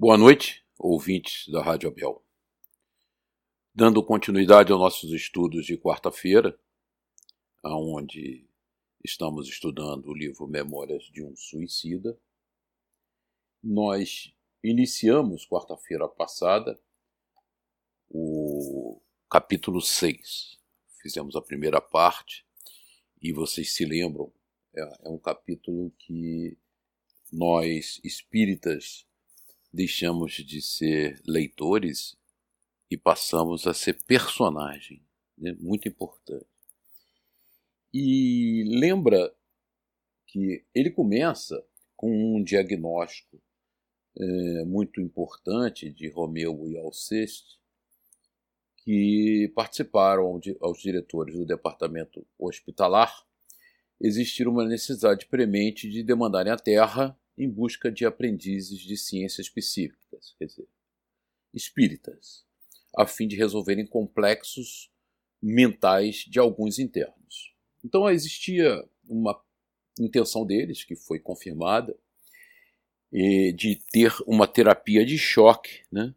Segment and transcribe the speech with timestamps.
[0.00, 2.24] Boa noite, ouvintes da Rádio Abel.
[3.74, 6.58] Dando continuidade aos nossos estudos de quarta-feira,
[7.62, 8.48] aonde
[9.04, 12.18] estamos estudando o livro Memórias de um Suicida,
[13.62, 16.80] nós iniciamos quarta-feira passada
[18.08, 20.58] o capítulo 6.
[21.02, 22.46] Fizemos a primeira parte
[23.20, 24.32] e vocês se lembram,
[24.74, 26.56] é, é um capítulo que
[27.30, 29.06] nós espíritas
[29.72, 32.16] deixamos de ser leitores
[32.90, 35.02] e passamos a ser personagem,
[35.38, 35.56] né?
[35.60, 36.46] muito importante.
[37.92, 39.34] E lembra
[40.26, 41.64] que ele começa
[41.96, 43.40] com um diagnóstico
[44.18, 47.60] é, muito importante de Romeu e Alceste,
[48.78, 53.12] que participaram aos diretores do departamento hospitalar,
[54.00, 60.34] existir uma necessidade premente de demandarem a terra em busca de aprendizes de ciências psíquicas,
[60.38, 60.68] quer dizer,
[61.54, 62.44] espíritas,
[62.94, 64.90] a fim de resolverem complexos
[65.40, 67.54] mentais de alguns internos.
[67.82, 69.40] Então existia uma
[69.98, 71.96] intenção deles, que foi confirmada,
[73.10, 76.14] de ter uma terapia de choque né,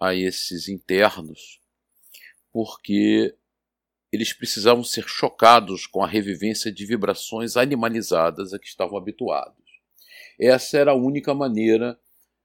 [0.00, 1.60] a esses internos,
[2.52, 3.34] porque
[4.12, 9.57] eles precisavam ser chocados com a revivência de vibrações animalizadas a que estavam habituados.
[10.38, 11.98] Essa era a única maneira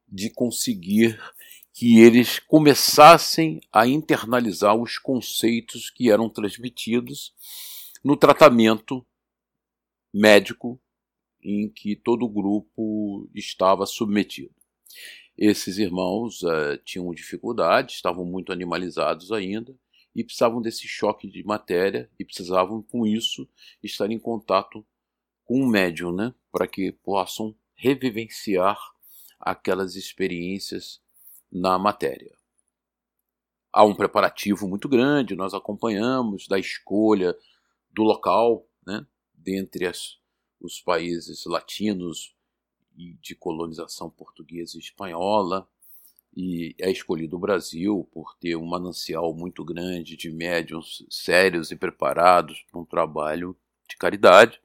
[0.08, 1.20] de conseguir
[1.74, 7.34] que eles começassem a internalizar os conceitos que eram transmitidos
[8.04, 9.06] no tratamento
[10.14, 10.80] médico
[11.42, 14.54] em que todo o grupo estava submetido.
[15.38, 19.76] Esses irmãos uh, tinham dificuldade, estavam muito animalizados ainda
[20.16, 23.50] e precisavam desse choque de matéria e precisavam, com isso,
[23.82, 24.86] estar em contato
[25.44, 28.80] com o médium, né, para que possam revivenciar
[29.38, 31.02] aquelas experiências
[31.52, 32.34] na matéria.
[33.74, 37.36] Há um preparativo muito grande, nós acompanhamos da escolha
[37.92, 40.18] do local, né, dentre as,
[40.62, 42.34] os países latinos
[42.96, 45.68] e de colonização portuguesa e espanhola,
[46.34, 51.76] e é escolhido o Brasil por ter um manancial muito grande de médiums sérios e
[51.76, 53.58] preparados para um trabalho
[53.90, 54.62] de caridade.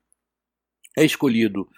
[0.96, 1.68] É escolhido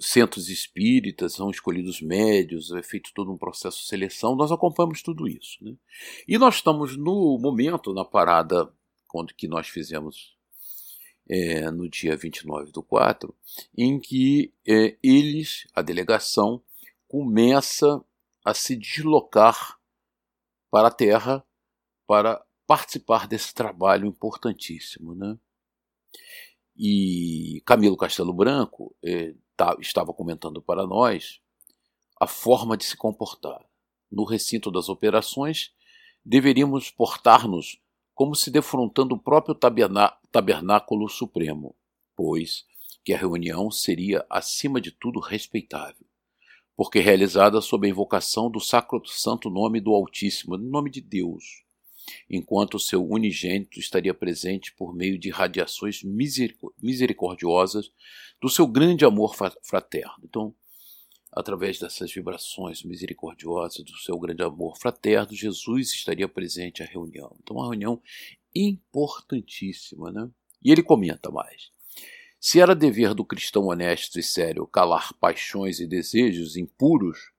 [0.00, 5.26] centros espíritas, são escolhidos médios, é feito todo um processo de seleção, nós acompanhamos tudo
[5.26, 5.62] isso.
[5.62, 5.74] Né?
[6.26, 8.72] E nós estamos no momento, na parada
[9.06, 10.36] quando que nós fizemos
[11.28, 13.34] é, no dia 29 do 4,
[13.76, 16.62] em que é, eles, a delegação,
[17.06, 18.02] começa
[18.44, 19.78] a se deslocar
[20.70, 21.44] para a Terra
[22.06, 25.14] para participar desse trabalho importantíssimo.
[25.14, 25.38] Né?
[26.76, 29.34] E Camilo Castelo Branco é,
[29.80, 31.40] estava comentando para nós
[32.20, 33.64] a forma de se comportar.
[34.10, 35.72] No recinto das operações,
[36.24, 37.80] deveríamos portar-nos
[38.14, 41.76] como se defrontando o próprio tabernáculo supremo,
[42.16, 42.66] pois
[43.04, 46.06] que a reunião seria, acima de tudo, respeitável,
[46.76, 51.64] porque realizada sob a invocação do sacro santo nome do Altíssimo, nome de Deus,
[52.28, 57.90] enquanto o seu unigênito estaria presente por meio de radiações misericordiosas
[58.40, 60.14] do seu grande amor fraterno.
[60.24, 60.54] Então,
[61.32, 67.36] através dessas vibrações misericordiosas do seu grande amor fraterno, Jesus estaria presente à reunião.
[67.42, 68.00] Então, uma reunião
[68.54, 70.28] importantíssima, né?
[70.62, 71.70] E ele comenta mais.
[72.40, 77.32] Se era dever do cristão honesto e sério calar paixões e desejos impuros,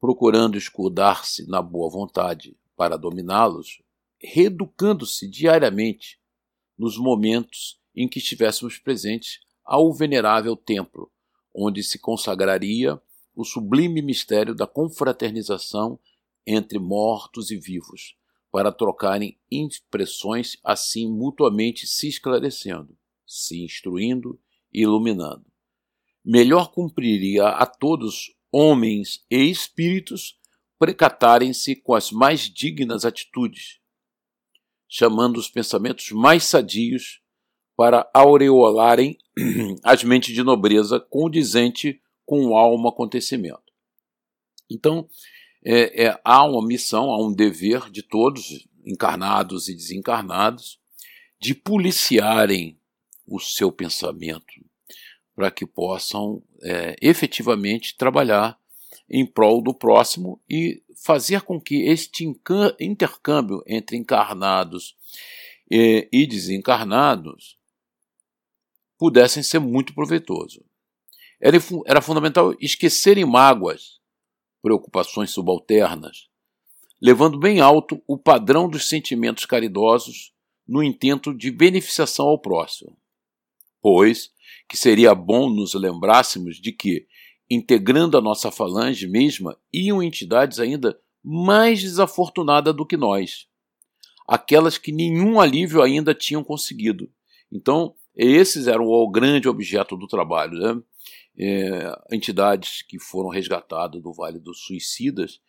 [0.00, 3.80] procurando escudar-se na boa vontade para dominá-los,
[4.22, 6.18] reeducando-se diariamente
[6.78, 11.10] nos momentos em que estivéssemos presentes ao venerável templo,
[11.54, 13.00] onde se consagraria
[13.34, 15.98] o sublime mistério da confraternização
[16.46, 18.16] entre mortos e vivos,
[18.50, 22.96] para trocarem impressões assim mutuamente se esclarecendo,
[23.26, 24.40] se instruindo
[24.72, 25.44] e iluminando.
[26.24, 30.38] Melhor cumpriria a todos, homens e espíritos,
[30.78, 33.80] precatarem-se com as mais dignas atitudes,
[34.88, 37.20] chamando os pensamentos mais sadios
[37.76, 39.18] para aureolarem
[39.84, 43.72] as mentes de nobreza condizente com o almo acontecimento.
[44.70, 45.08] Então,
[45.64, 50.78] é, é, há uma missão, há um dever de todos, encarnados e desencarnados,
[51.40, 52.78] de policiarem
[53.26, 54.54] o seu pensamento
[55.34, 58.58] para que possam é, efetivamente trabalhar
[59.08, 62.24] em prol do próximo e fazer com que este
[62.80, 64.96] intercâmbio entre encarnados
[65.70, 67.56] e, e desencarnados
[68.98, 70.64] pudessem ser muito proveitoso.
[71.40, 74.00] Era, era fundamental esquecerem mágoas,
[74.62, 76.28] preocupações subalternas,
[77.00, 80.32] levando bem alto o padrão dos sentimentos caridosos
[80.66, 82.96] no intento de beneficiação ao próximo.
[83.80, 84.34] Pois
[84.68, 87.06] que seria bom nos lembrássemos de que,
[87.50, 93.46] integrando a nossa falange mesma, iam entidades ainda mais desafortunadas do que nós,
[94.26, 97.10] aquelas que nenhum alívio ainda tinham conseguido.
[97.50, 100.58] Então, esses eram o grande objeto do trabalho.
[100.58, 100.82] Né?
[101.38, 105.40] É, entidades que foram resgatadas do Vale dos Suicidas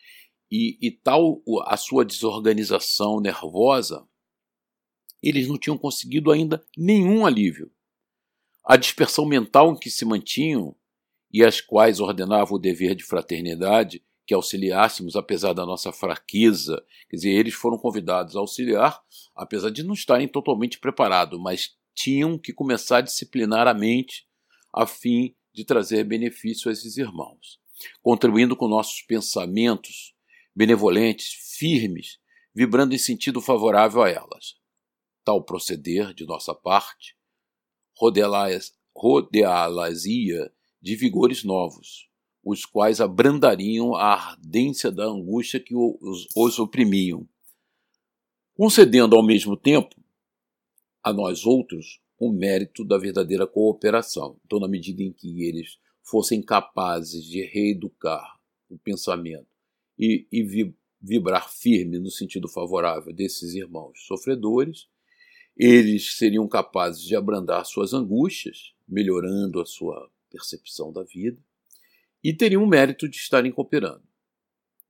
[0.52, 4.06] e, e tal a sua desorganização nervosa,
[5.24, 7.72] eles não tinham conseguido ainda nenhum alívio.
[8.64, 10.76] A dispersão mental em que se mantinham
[11.32, 16.84] e as quais ordenava o dever de fraternidade que auxiliássemos, apesar da nossa fraqueza.
[17.10, 19.02] Quer dizer, eles foram convidados a auxiliar,
[19.36, 24.28] apesar de não estarem totalmente preparados, mas tinham que começar a disciplinar a mente
[24.74, 27.60] a fim de trazer benefício a esses irmãos,
[28.02, 30.14] contribuindo com nossos pensamentos
[30.54, 32.20] benevolentes, firmes,
[32.54, 34.56] vibrando em sentido favorável a elas.
[35.24, 37.16] Tal proceder, de nossa parte,
[38.96, 40.52] rodeá-las-ia
[40.82, 42.10] de vigores novos,
[42.44, 47.28] os quais abrandariam a ardência da angústia que os, os oprimiam,
[48.56, 49.96] concedendo ao mesmo tempo
[51.04, 54.40] a nós outros o mérito da verdadeira cooperação.
[54.46, 58.40] Então, na medida em que eles fossem capazes de reeducar
[58.70, 59.48] o pensamento
[59.98, 64.88] e, e vibrar firme no sentido favorável desses irmãos sofredores,
[65.56, 71.42] eles seriam capazes de abrandar suas angústias, melhorando a sua percepção da vida,
[72.24, 74.04] e teriam o mérito de estarem cooperando.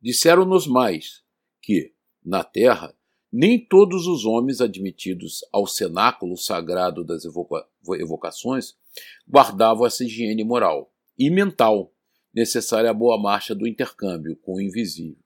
[0.02, 1.24] Disseram-nos mais
[1.62, 2.96] que, na terra,
[3.32, 7.68] nem todos os homens admitidos ao cenáculo sagrado das evoca
[8.00, 8.76] evocações
[9.28, 11.94] guardavam essa higiene moral e mental
[12.34, 15.24] necessária à boa marcha do intercâmbio com o invisível.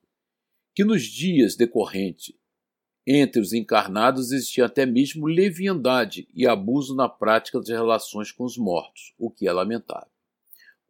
[0.74, 2.36] Que nos dias decorrentes
[3.06, 8.58] entre os encarnados existia até mesmo leviandade e abuso na prática das relações com os
[8.58, 10.11] mortos, o que é lamentável.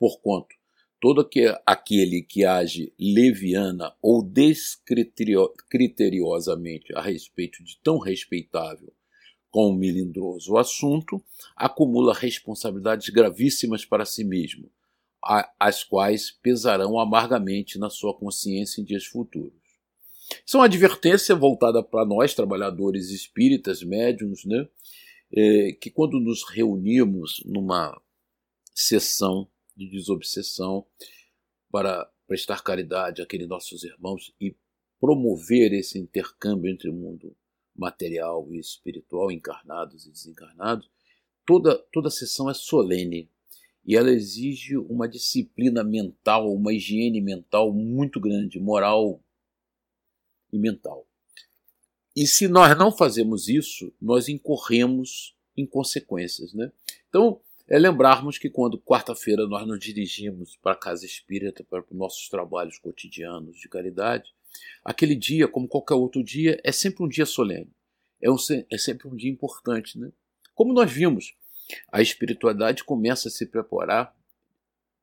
[0.01, 0.55] Porquanto,
[0.99, 1.29] todo
[1.63, 8.91] aquele que age leviana ou descriteriosamente a respeito de tão respeitável
[9.51, 11.23] como melindroso assunto,
[11.55, 14.71] acumula responsabilidades gravíssimas para si mesmo,
[15.59, 19.53] as quais pesarão amargamente na sua consciência em dias futuros.
[20.43, 24.67] Isso é uma advertência voltada para nós, trabalhadores espíritas, médiums, né?
[25.31, 28.01] É, que quando nos reunimos numa
[28.73, 29.47] sessão
[29.85, 30.85] de desobsessão
[31.71, 34.55] para prestar caridade àqueles nossos irmãos e
[34.99, 37.35] promover esse intercâmbio entre o mundo
[37.75, 40.89] material e espiritual, encarnados e desencarnados,
[41.45, 43.29] toda, toda sessão é solene
[43.83, 49.19] e ela exige uma disciplina mental, uma higiene mental muito grande, moral
[50.53, 51.07] e mental.
[52.15, 56.53] E se nós não fazemos isso, nós incorremos em consequências.
[56.53, 56.71] Né?
[57.09, 61.97] Então, é lembrarmos que quando quarta-feira nós nos dirigimos para a casa espírita, para os
[61.97, 64.35] nossos trabalhos cotidianos de caridade,
[64.83, 67.73] aquele dia, como qualquer outro dia, é sempre um dia solene.
[68.21, 68.35] É, um,
[68.69, 69.97] é sempre um dia importante.
[69.97, 70.11] Né?
[70.53, 71.33] Como nós vimos,
[71.89, 74.13] a espiritualidade começa a se preparar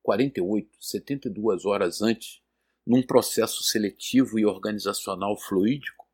[0.02, 2.42] 48, 72 horas antes
[2.86, 6.06] num processo seletivo e organizacional fluídico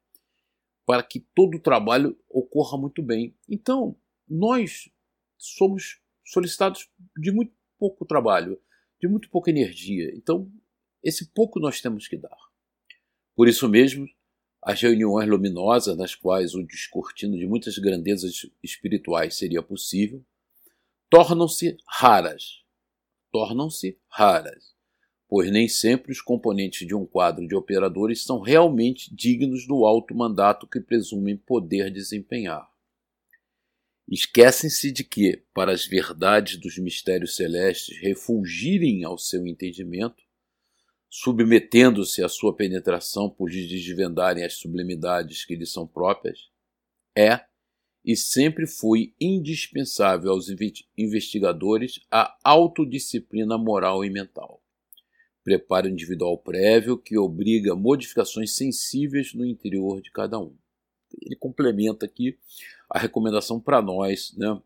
[0.86, 3.36] para que todo o trabalho ocorra muito bem.
[3.48, 3.96] Então,
[4.28, 4.88] nós
[5.36, 8.60] somos solicitados de muito pouco trabalho,
[9.00, 10.12] de muito pouca energia.
[10.14, 10.50] Então,
[11.02, 12.36] esse pouco nós temos que dar.
[13.36, 14.08] Por isso mesmo,
[14.62, 20.24] as reuniões luminosas, nas quais o descortino de muitas grandezas espirituais seria possível,
[21.10, 22.62] tornam-se raras.
[23.30, 24.74] Tornam-se raras
[25.28, 30.14] pois nem sempre os componentes de um quadro de operadores são realmente dignos do alto
[30.14, 32.70] mandato que presumem poder desempenhar.
[34.08, 40.22] Esquecem-se de que, para as verdades dos mistérios celestes refulgirem ao seu entendimento,
[41.08, 46.50] submetendo-se à sua penetração por lhes desvendarem as sublimidades que lhes são próprias,
[47.16, 47.40] é
[48.04, 50.48] e sempre foi indispensável aos
[50.96, 54.64] investigadores a autodisciplina moral e mental
[55.44, 60.56] preparo individual prévio que obriga modificações sensíveis no interior de cada um.
[61.20, 62.36] Ele complementa aqui
[62.88, 64.60] a recomendação para nós, né,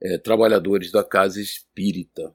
[0.00, 2.34] é, trabalhadores da casa espírita.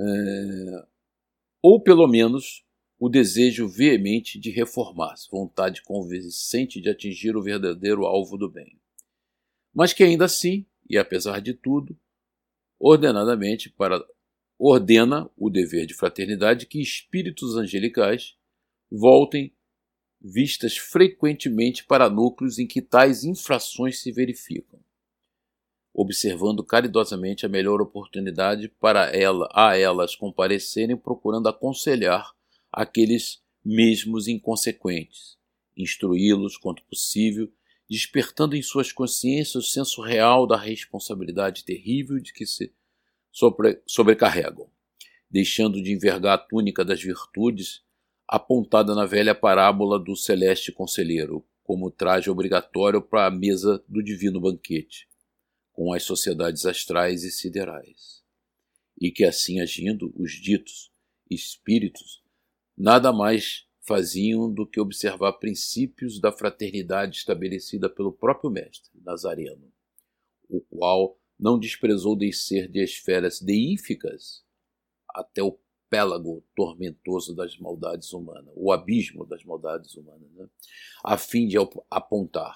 [0.00, 0.86] É,
[1.62, 2.64] ou pelo menos
[2.98, 8.80] o desejo veemente de reformar-se, vontade convincente de atingir o verdadeiro alvo do bem.
[9.72, 11.96] Mas que ainda assim, e apesar de tudo,
[12.78, 14.04] ordenadamente para
[14.58, 18.36] ordena o dever de fraternidade que espíritos angelicais
[18.90, 19.54] voltem
[20.20, 24.80] vistas frequentemente para núcleos em que tais infrações se verificam,
[25.94, 32.32] observando caridosamente a melhor oportunidade para ela, a elas comparecerem, procurando aconselhar
[32.72, 35.38] aqueles mesmos inconsequentes,
[35.76, 37.50] instruí-los quanto possível,
[37.88, 42.72] despertando em suas consciências o senso real da responsabilidade terrível de que se
[43.32, 44.68] sobre, sobrecarregam,
[45.30, 47.82] deixando de envergar a túnica das virtudes
[48.28, 54.38] apontada na velha parábola do celeste conselheiro, como traje obrigatório para a mesa do divino
[54.40, 55.08] banquete,
[55.72, 58.22] com as sociedades astrais e siderais.
[59.00, 60.92] E que assim agindo, os ditos
[61.30, 62.22] espíritos
[62.76, 69.72] nada mais faziam do que observar princípios da fraternidade estabelecida pelo próprio Mestre Nazareno,
[70.48, 74.44] o qual não desprezou descer de esferas deíficas
[75.14, 75.58] até o
[75.88, 80.46] pélago tormentoso das maldades humanas, o abismo das maldades humanas, né?
[81.04, 81.56] a fim de
[81.90, 82.54] apontar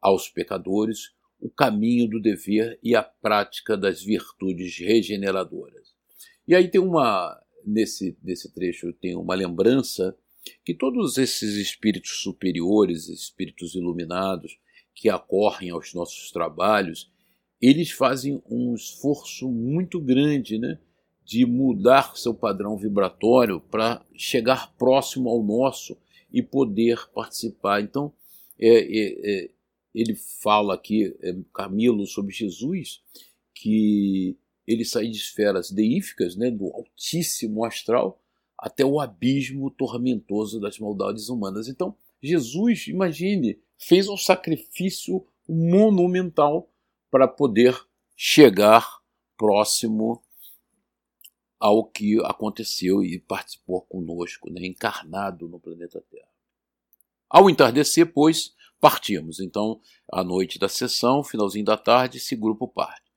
[0.00, 5.94] aos pecadores o caminho do dever e a prática das virtudes regeneradoras.
[6.46, 10.16] E aí tem uma nesse nesse trecho tem uma lembrança
[10.64, 14.58] que todos esses espíritos superiores, espíritos iluminados
[14.94, 17.10] que acorrem aos nossos trabalhos,
[17.60, 20.78] eles fazem um esforço muito grande, né?
[21.24, 25.96] De mudar seu padrão vibratório para chegar próximo ao nosso
[26.32, 27.80] e poder participar.
[27.80, 28.12] Então,
[28.58, 29.50] é, é, é,
[29.94, 33.00] ele fala aqui, é, Camilo, sobre Jesus,
[33.54, 38.20] que ele sai de esferas deíficas, né, do altíssimo astral,
[38.58, 41.68] até o abismo tormentoso das maldades humanas.
[41.68, 46.70] Então, Jesus, imagine, fez um sacrifício monumental
[47.10, 47.78] para poder
[48.16, 49.00] chegar
[49.36, 50.23] próximo
[51.64, 56.28] ao que aconteceu e participou conosco, né, encarnado no planeta Terra.
[57.26, 59.40] Ao entardecer, pois, partimos.
[59.40, 59.80] Então,
[60.12, 63.10] à noite da sessão, finalzinho da tarde, esse grupo parte.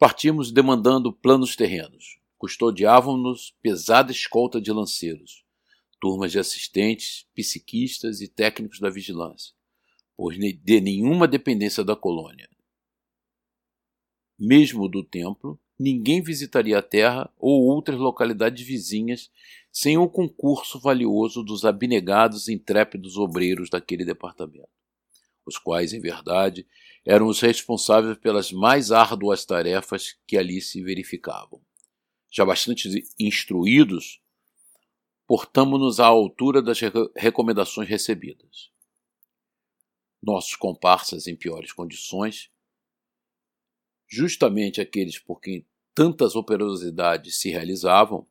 [0.00, 2.18] Partimos demandando planos terrenos.
[2.36, 5.44] Custodiavam-nos pesada escolta de lanceiros,
[6.00, 9.54] turmas de assistentes, psiquistas e técnicos da vigilância,
[10.16, 12.50] pois de nenhuma dependência da colônia,
[14.36, 19.30] mesmo do templo, ninguém visitaria a terra ou outras localidades vizinhas
[19.70, 24.70] sem o concurso valioso dos abnegados e intrépidos obreiros daquele departamento,
[25.44, 26.66] os quais, em verdade,
[27.04, 31.60] eram os responsáveis pelas mais árduas tarefas que ali se verificavam.
[32.30, 34.20] Já bastante instruídos,
[35.26, 36.80] portamos-nos à altura das
[37.14, 38.70] recomendações recebidas.
[40.22, 42.50] Nossos comparsas em piores condições
[44.08, 48.26] justamente aqueles por quem tantas operosidades se realizavam,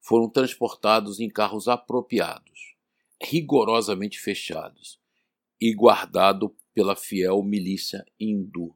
[0.00, 2.76] foram transportados em carros apropriados,
[3.22, 4.98] rigorosamente fechados
[5.60, 8.74] e guardado pela fiel milícia hindu.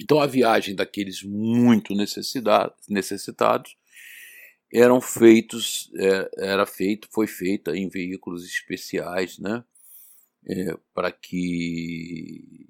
[0.00, 3.76] Então a viagem daqueles muito necessitados
[4.72, 9.64] eram feitos é, era feito foi feita em veículos especiais, né,
[10.46, 12.68] é, para que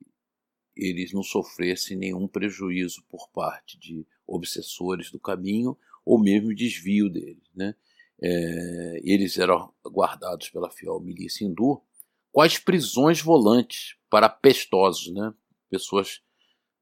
[0.79, 7.43] eles não sofressem nenhum prejuízo por parte de obsessores do caminho ou mesmo desvio deles.
[7.55, 7.75] Né?
[8.23, 11.83] É, eles eram guardados pela fiel milícia hindu
[12.31, 15.35] quais prisões volantes para pestosos, né?
[15.69, 16.23] pessoas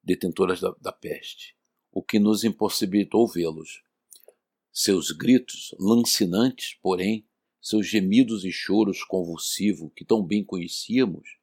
[0.03, 1.57] detentoras da, da peste,
[1.91, 3.83] o que nos impossibilitou vê-los.
[4.73, 7.26] Seus gritos, lancinantes, porém,
[7.61, 11.37] seus gemidos e choros convulsivos, que tão bem conhecíamos,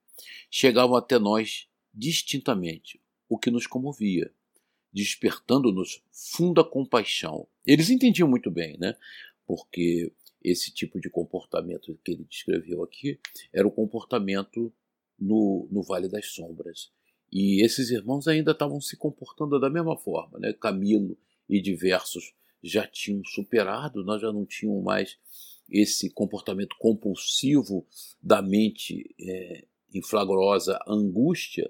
[0.49, 4.33] chegavam até nós distintamente, o que nos comovia,
[4.91, 7.47] despertando-nos funda compaixão.
[7.65, 8.95] Eles entendiam muito bem, né?
[9.45, 10.11] Porque
[10.43, 13.19] esse tipo de comportamento que ele descreveu aqui
[13.51, 14.73] era o comportamento
[15.19, 16.91] no, no Vale das Sombras.
[17.31, 20.53] E esses irmãos ainda estavam se comportando da mesma forma, né?
[20.53, 21.17] Camilo
[21.49, 22.33] e diversos
[22.63, 25.17] já tinham superado, nós já não tínhamos mais
[25.69, 27.85] esse comportamento compulsivo
[28.21, 31.69] da mente é, em flagrosa angústia,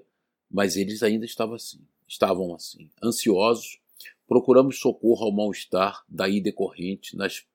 [0.50, 3.78] mas eles ainda estavam assim, estavam assim, ansiosos.
[4.26, 7.46] Procuramos socorro ao mal-estar daí decorrente nas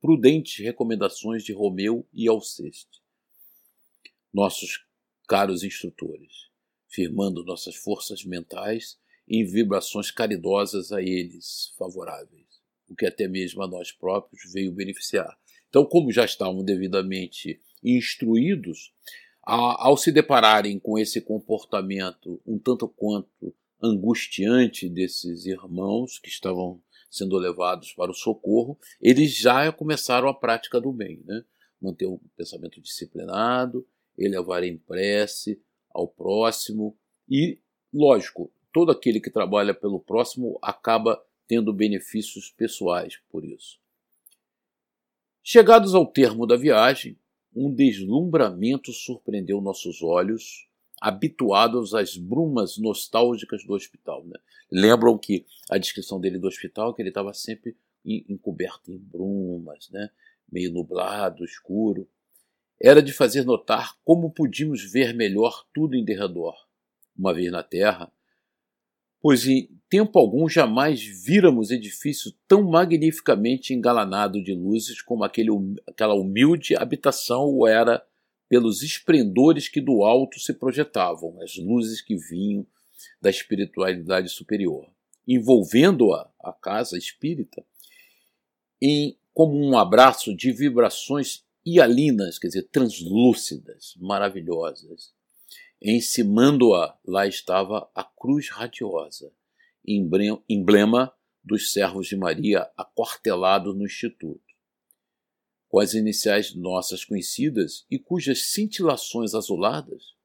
[0.00, 3.02] prudentes recomendações de Romeu e Alceste.
[4.32, 4.84] Nossos
[5.26, 6.48] caros instrutores,
[6.88, 12.46] firmando nossas forças mentais em vibrações caridosas a eles favoráveis,
[12.88, 15.38] o que até mesmo a nós próprios veio beneficiar.
[15.68, 18.92] Então, como já estavam devidamente instruídos,
[19.48, 27.38] ao se depararem com esse comportamento um tanto quanto angustiante desses irmãos que estavam sendo
[27.38, 31.42] levados para o socorro, eles já começaram a prática do bem, né?
[31.80, 33.86] manter um pensamento disciplinado,
[34.18, 35.58] elevar em prece
[35.94, 36.94] ao próximo
[37.26, 37.58] e,
[37.90, 43.80] lógico, todo aquele que trabalha pelo próximo acaba tendo benefícios pessoais por isso.
[45.42, 47.18] Chegados ao termo da viagem,
[47.58, 50.68] um deslumbramento surpreendeu nossos olhos,
[51.00, 54.24] habituados às brumas nostálgicas do hospital.
[54.24, 54.38] Né?
[54.70, 60.08] Lembram que a descrição dele do hospital que ele estava sempre encoberto em brumas, né?
[60.50, 62.08] meio nublado, escuro.
[62.80, 66.54] Era de fazer notar como podíamos ver melhor tudo em derredor.
[67.16, 68.10] Uma vez na terra,
[69.20, 75.50] pois em tempo algum jamais víramos edifício tão magnificamente engalanado de luzes como aquele,
[75.86, 78.04] aquela humilde habitação o era
[78.48, 82.66] pelos esplendores que do alto se projetavam, as luzes que vinham
[83.20, 84.88] da espiritualidade superior,
[85.26, 87.64] envolvendo-a, a casa espírita,
[88.80, 95.12] em como um abraço de vibrações hialinas, quer dizer, translúcidas, maravilhosas,
[95.80, 99.32] Encimando-a, lá estava a cruz radiosa,
[99.86, 104.42] emblema dos servos de Maria aquartelado no Instituto.
[105.68, 110.16] Com as iniciais nossas conhecidas e cujas cintilações azuladas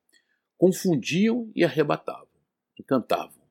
[0.57, 2.27] confundiam e arrebatavam,
[2.79, 3.43] encantavam.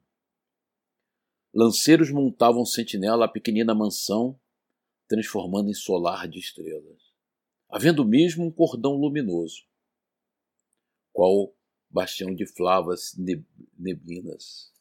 [1.54, 4.40] Lanceiros montavam sentinela a pequenina mansão,
[5.06, 7.12] transformando em solar de estrelas,
[7.68, 9.64] havendo mesmo um cordão luminoso,
[11.12, 11.54] qual
[11.92, 13.14] bastião de flavas
[13.78, 14.72] neblinas,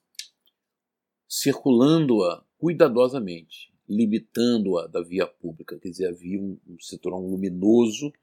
[1.28, 5.78] circulando-a cuidadosamente, limitando-a da via pública.
[5.78, 8.14] Quer dizer, havia um, um cinturão luminoso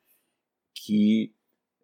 [0.74, 1.34] que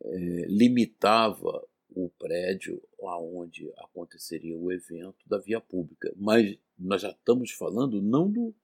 [0.03, 6.13] é, limitava o prédio aonde aconteceria o evento da via pública.
[6.17, 8.55] Mas nós já estamos falando não do,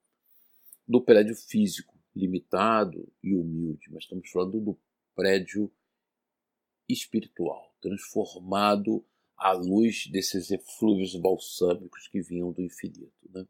[0.88, 4.78] do prédio físico limitado e humilde, mas estamos falando do
[5.14, 5.70] prédio
[6.92, 9.05] espiritual, transformado
[9.37, 13.31] à luz desses eflúvios balsâmicos que vinham do infinito.
[13.33, 13.46] Né?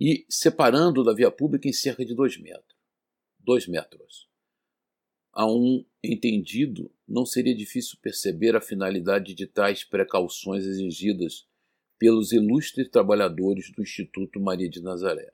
[0.00, 2.78] E separando da via pública em cerca de dois metros.
[3.38, 4.28] Dois metros.
[5.32, 11.46] A um entendido, não seria difícil perceber a finalidade de tais precauções exigidas
[11.98, 15.32] pelos ilustres trabalhadores do Instituto Maria de Nazaré.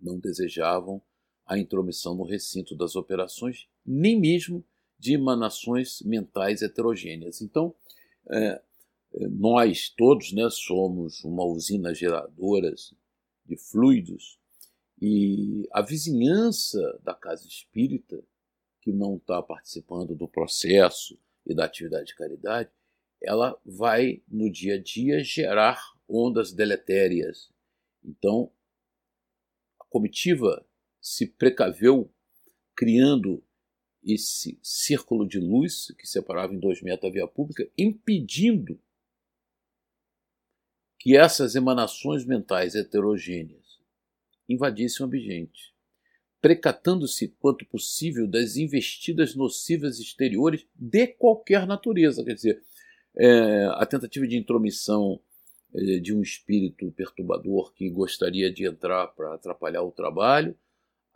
[0.00, 1.02] Não desejavam
[1.46, 4.64] a intromissão no recinto das operações, nem mesmo
[4.98, 7.40] de emanações mentais heterogêneas.
[7.40, 7.74] Então,
[8.30, 8.62] é,
[9.14, 12.74] é, nós todos né, somos uma usina geradora
[13.44, 14.38] de fluidos
[15.00, 18.22] e a vizinhança da casa espírita,
[18.80, 22.70] que não está participando do processo e da atividade de caridade,
[23.22, 27.50] ela vai no dia a dia gerar ondas deletérias.
[28.04, 28.50] Então,
[29.80, 30.64] a comitiva
[31.00, 32.10] se precaveu
[32.74, 33.42] criando
[34.06, 38.78] esse círculo de luz que separava em dois metros a via pública, impedindo
[40.98, 43.80] que essas emanações mentais heterogêneas
[44.48, 45.74] invadissem o ambiente,
[46.40, 52.24] precatando-se quanto possível das investidas nocivas exteriores de qualquer natureza.
[52.24, 52.62] Quer dizer,
[53.16, 55.20] é, a tentativa de intromissão
[55.74, 60.56] é, de um espírito perturbador que gostaria de entrar para atrapalhar o trabalho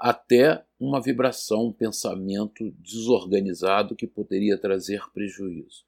[0.01, 5.85] até uma vibração, um pensamento desorganizado que poderia trazer prejuízo.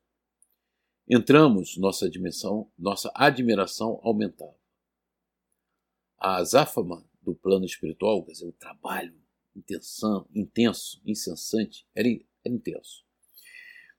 [1.08, 4.54] Entramos, nossa dimensão, nossa admiração aumentava.
[6.18, 9.18] A azáfama do plano espiritual, quer dizer, o trabalho
[9.56, 12.08] intenso, intenso incessante, era,
[12.44, 13.06] era intenso.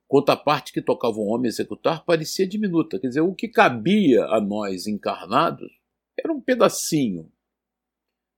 [0.07, 2.99] Quanto à parte que tocava o homem executar, parecia diminuta.
[2.99, 5.71] Quer dizer, o que cabia a nós encarnados
[6.15, 7.31] era um pedacinho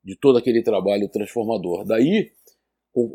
[0.06, 1.84] de todo aquele trabalho transformador.
[1.84, 2.32] Daí,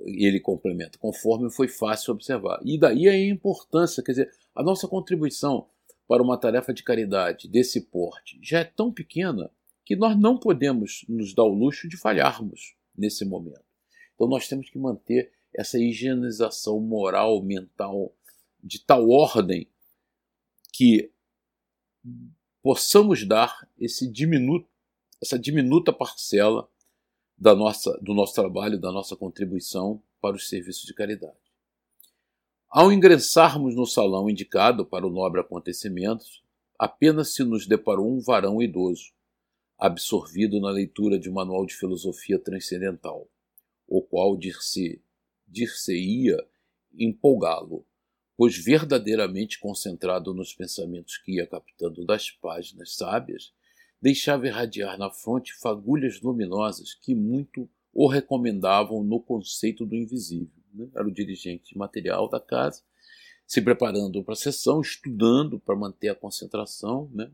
[0.04, 2.60] ele complementa, conforme foi fácil observar.
[2.64, 5.68] E daí a importância, quer dizer, a nossa contribuição
[6.06, 9.50] para uma tarefa de caridade desse porte já é tão pequena
[9.84, 13.64] que nós não podemos nos dar o luxo de falharmos nesse momento.
[14.14, 18.12] Então nós temos que manter essa higienização moral, mental,
[18.62, 19.66] de tal ordem
[20.72, 21.10] que
[22.62, 24.68] possamos dar esse diminuto,
[25.22, 26.69] essa diminuta parcela
[27.40, 31.38] da nossa, do nosso trabalho, da nossa contribuição para os serviços de caridade.
[32.68, 36.26] Ao ingressarmos no salão indicado para o nobre acontecimento,
[36.78, 39.12] apenas se nos deparou um varão idoso,
[39.78, 43.26] absorvido na leitura de um manual de filosofia transcendental,
[43.88, 45.02] o qual dir-se
[45.48, 46.36] dir-se-ia
[46.92, 47.86] empolgá-lo,
[48.36, 53.52] pois verdadeiramente concentrado nos pensamentos que ia captando das páginas sábias,
[54.00, 60.62] deixava irradiar na fronte fagulhas luminosas que muito o recomendavam no conceito do invisível.
[60.72, 60.88] Né?
[60.94, 62.82] Era o dirigente material da casa,
[63.46, 67.30] se preparando para a sessão, estudando para manter a concentração, né?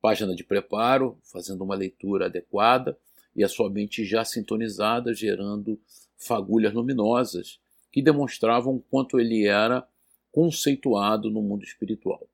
[0.00, 2.98] página de preparo, fazendo uma leitura adequada
[3.34, 5.80] e a sua mente já sintonizada, gerando
[6.16, 9.86] fagulhas luminosas que demonstravam quanto ele era
[10.30, 12.28] conceituado no mundo espiritual.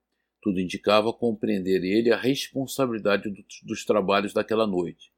[0.45, 5.11] Tudo indicava compreender ele a responsabilidade do, dos trabalhos daquela noite,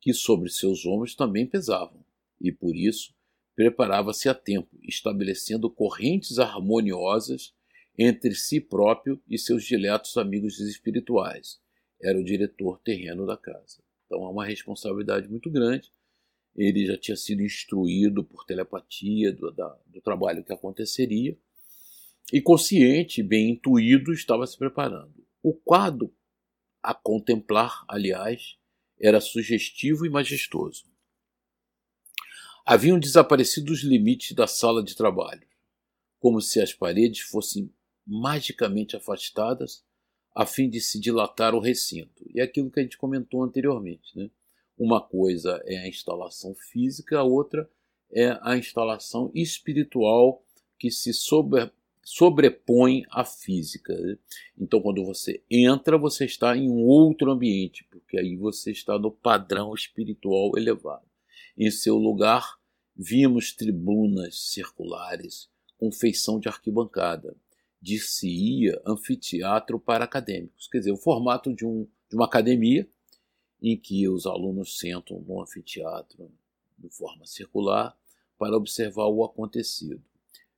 [0.00, 2.04] que sobre seus ombros também pesavam,
[2.40, 3.12] e por isso
[3.56, 7.52] preparava-se a tempo, estabelecendo correntes harmoniosas
[7.98, 11.60] entre si próprio e seus diletos amigos espirituais.
[12.00, 13.82] Era o diretor terreno da casa.
[14.06, 15.90] Então é uma responsabilidade muito grande.
[16.54, 21.36] Ele já tinha sido instruído por telepatia do, da, do trabalho que aconteceria
[22.32, 25.26] e consciente, bem intuído, estava se preparando.
[25.42, 26.14] O quadro
[26.82, 28.56] a contemplar, aliás,
[29.00, 30.84] era sugestivo e majestoso.
[32.64, 35.46] Haviam desaparecido os limites da sala de trabalho,
[36.20, 37.72] como se as paredes fossem
[38.06, 39.84] magicamente afastadas
[40.34, 42.24] a fim de se dilatar o recinto.
[42.32, 44.16] E é aquilo que a gente comentou anteriormente.
[44.16, 44.30] Né?
[44.76, 47.68] Uma coisa é a instalação física, a outra
[48.12, 50.44] é a instalação espiritual
[50.78, 51.70] que se sobre,
[52.10, 53.94] sobrepõe à física.
[54.58, 59.10] Então, quando você entra, você está em um outro ambiente, porque aí você está no
[59.10, 61.06] padrão espiritual elevado.
[61.56, 62.58] Em seu lugar,
[63.00, 67.36] Vimos tribunas circulares com feição de arquibancada.
[67.80, 72.90] Dir-se-ia anfiteatro para acadêmicos, quer dizer, o formato de, um, de uma academia
[73.62, 76.28] em que os alunos sentam no anfiteatro
[76.76, 77.96] de forma circular
[78.36, 80.02] para observar o acontecido.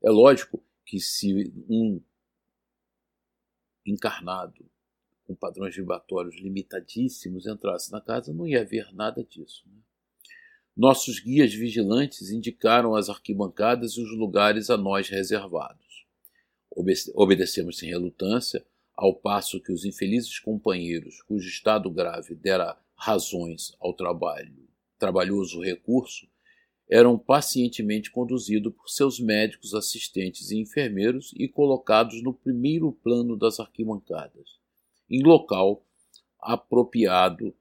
[0.03, 2.03] É lógico que se um
[3.87, 4.69] encarnado
[5.25, 9.63] com padrões vibratórios limitadíssimos entrasse na casa, não ia haver nada disso.
[9.69, 9.79] Né?
[10.77, 16.05] Nossos guias vigilantes indicaram as arquibancadas e os lugares a nós reservados.
[17.15, 23.95] Obedecemos sem relutância, ao passo que os infelizes companheiros, cujo estado grave dera razões ao
[23.95, 26.27] trabalho, trabalhoso recurso,
[26.91, 33.61] eram pacientemente conduzidos por seus médicos, assistentes e enfermeiros e colocados no primeiro plano das
[33.61, 34.59] arquibancadas,
[35.09, 35.87] em local
[36.41, 37.55] apropriado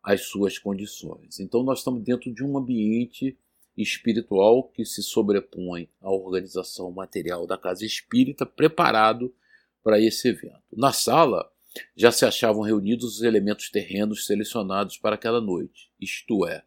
[0.00, 1.40] as suas condições.
[1.40, 3.36] Então, nós estamos dentro de um ambiente
[3.76, 9.34] espiritual que se sobrepõe à organização material da casa espírita, preparado
[9.82, 10.62] para esse evento.
[10.72, 11.50] Na sala
[11.96, 16.64] já se achavam reunidos os elementos terrenos selecionados para aquela noite, isto é,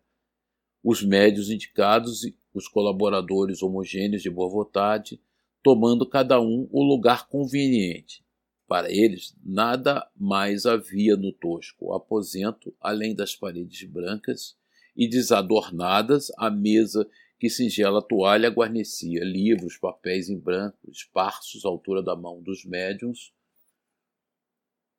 [0.84, 5.20] os médios indicados e os colaboradores homogêneos de boa vontade,
[5.64, 8.24] tomando cada um o lugar conveniente,
[8.68, 14.58] para eles, nada mais havia no tosco aposento, além das paredes brancas
[14.96, 17.08] e desadornadas, a mesa
[17.40, 23.34] que singela toalha guarnecia livros, papéis em branco, esparsos à altura da mão dos médiums,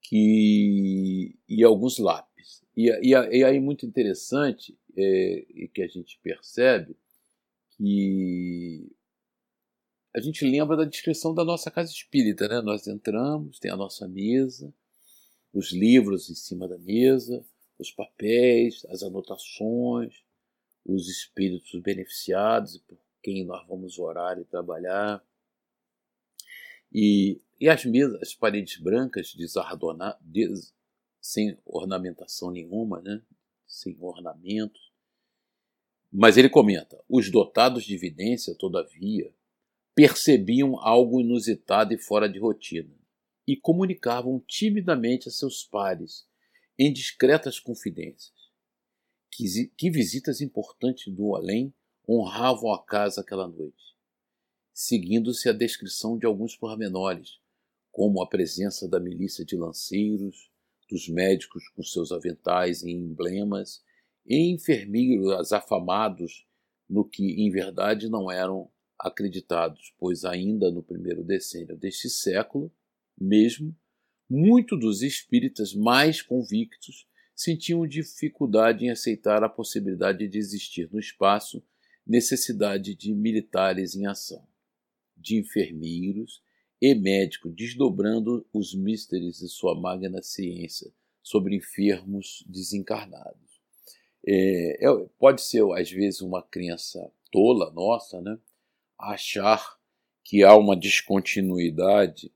[0.03, 2.63] que e alguns lápis.
[2.77, 6.97] E, e, e aí muito interessante é, que a gente percebe
[7.77, 8.91] que
[10.15, 12.61] a gente lembra da descrição da nossa casa espírita, né?
[12.61, 14.73] Nós entramos, tem a nossa mesa,
[15.53, 17.45] os livros em cima da mesa,
[17.79, 20.23] os papéis, as anotações,
[20.85, 25.25] os espíritos beneficiados por quem nós vamos orar e trabalhar.
[26.93, 30.73] E, e as mesas, as paredes brancas, desardonadas,
[31.21, 33.21] sem ornamentação nenhuma, né?
[33.75, 34.93] Sem ornamentos.
[36.13, 39.35] Mas ele comenta: os dotados de evidência, todavia,
[39.95, 42.95] percebiam algo inusitado e fora de rotina
[43.47, 46.27] e comunicavam timidamente a seus pares,
[46.79, 48.33] em discretas confidências,
[49.31, 51.75] que, que visitas importantes do além
[52.09, 53.95] honravam a casa aquela noite,
[54.73, 57.39] seguindo-se a descrição de alguns pormenores,
[57.93, 60.51] como a presença da milícia de lanceiros,
[60.89, 63.83] dos médicos com seus aventais e emblemas,
[64.27, 66.47] e enfermeiros afamados
[66.89, 72.73] no que em verdade não eram acreditados, pois ainda no primeiro decênio deste século,
[73.19, 73.75] mesmo,
[74.29, 81.63] muitos dos espíritas mais convictos sentiam dificuldade em aceitar a possibilidade de existir no espaço
[82.07, 84.47] necessidade de militares em ação,
[85.17, 86.43] de enfermeiros
[86.85, 90.93] e médicos desdobrando os místeres de sua magna ciência
[91.23, 93.63] sobre enfermos desencarnados.
[94.27, 98.39] É, é, pode ser, às vezes, uma crença tola nossa, né?
[98.99, 99.79] achar
[100.23, 102.31] que há uma descontinuidade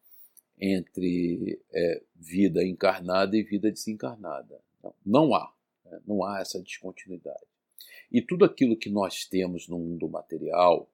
[0.59, 4.63] entre é, vida encarnada e vida desencarnada.
[4.83, 5.53] Não, não há.
[5.85, 6.01] Né?
[6.07, 7.45] Não há essa descontinuidade.
[8.11, 10.91] E tudo aquilo que nós temos no mundo material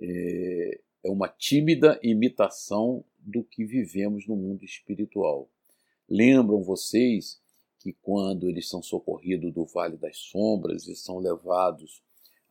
[0.00, 5.50] é, é uma tímida imitação do que vivemos no mundo espiritual.
[6.08, 7.40] Lembram vocês
[7.78, 12.02] que quando eles são socorridos do Vale das Sombras e são levados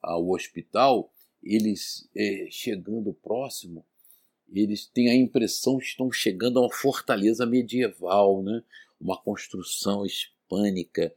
[0.01, 1.11] ao hospital,
[1.43, 3.85] eles é, chegando próximo,
[4.49, 8.63] eles têm a impressão que estão chegando a uma fortaleza medieval, né?
[8.99, 11.13] uma construção hispânica,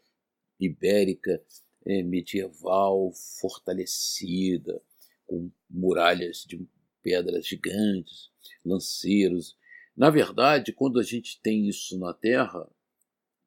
[0.58, 1.42] ibérica,
[1.86, 4.82] é, medieval, fortalecida,
[5.26, 6.66] com muralhas de
[7.02, 8.30] pedras gigantes,
[8.64, 9.56] lanceiros.
[9.96, 12.68] Na verdade, quando a gente tem isso na Terra,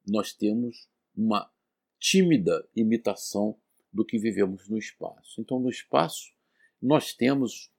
[0.05, 1.51] nós temos uma
[1.99, 3.57] tímida imitação
[3.91, 5.39] do que vivemos no espaço.
[5.39, 6.33] Então, no espaço,
[6.81, 7.71] nós temos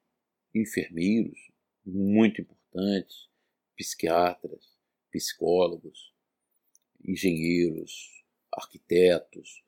[0.55, 1.39] enfermeiros
[1.85, 3.29] muito importantes,
[3.77, 4.79] psiquiatras,
[5.11, 6.15] psicólogos,
[7.05, 9.63] engenheiros, arquitetos.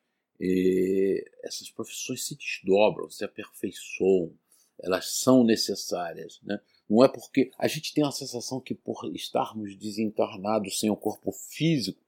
[1.43, 4.39] essas profissões se desdobram, se aperfeiçoam,
[4.79, 6.41] elas são necessárias.
[6.43, 6.61] Né?
[6.89, 11.33] Não é porque a gente tem a sensação que por estarmos desencarnados sem o corpo
[11.33, 12.01] físico,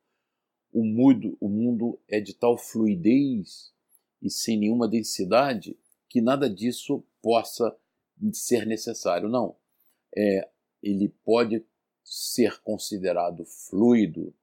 [0.73, 3.73] o mundo, o mundo é de tal fluidez
[4.21, 5.79] e sem nenhuma densidade
[6.09, 7.77] que nada disso possa
[8.33, 9.29] ser necessário.
[9.29, 9.57] Não.
[10.17, 10.49] É,
[10.83, 11.65] ele pode
[12.05, 14.35] ser considerado fluido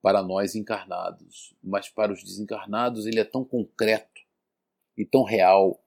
[0.00, 4.22] para nós encarnados, mas para os desencarnados ele é tão concreto
[4.96, 5.82] e tão real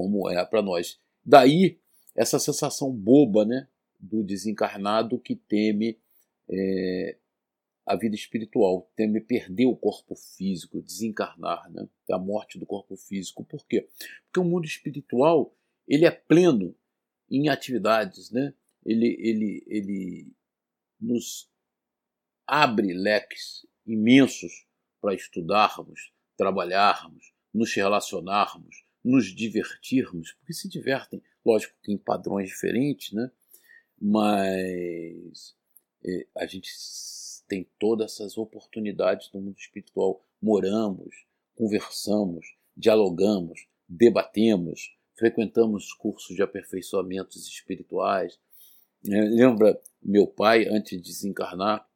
[0.00, 0.98] como é para nós.
[1.22, 1.78] Daí
[2.16, 5.98] essa sensação boba né, do desencarnado que teme
[6.48, 7.18] é,
[7.86, 11.86] a vida espiritual, teme perder o corpo físico, desencarnar, né?
[12.10, 13.44] a morte do corpo físico.
[13.44, 13.86] Por quê?
[14.24, 15.54] Porque o mundo espiritual
[15.86, 16.74] ele é pleno
[17.30, 18.54] em atividades, né?
[18.84, 20.32] ele, ele, ele
[20.98, 21.50] nos
[22.46, 24.66] abre leques imensos
[25.00, 33.12] para estudarmos, trabalharmos, nos relacionarmos, nos divertirmos, porque se divertem, lógico que em padrões diferentes,
[33.12, 33.30] né?
[34.00, 35.54] mas
[36.04, 36.70] é, a gente
[37.48, 40.24] tem todas essas oportunidades no mundo espiritual.
[40.40, 48.38] Moramos, conversamos, dialogamos, debatemos, frequentamos cursos de aperfeiçoamentos espirituais.
[49.06, 51.86] É, lembra meu pai, antes de desencarnar,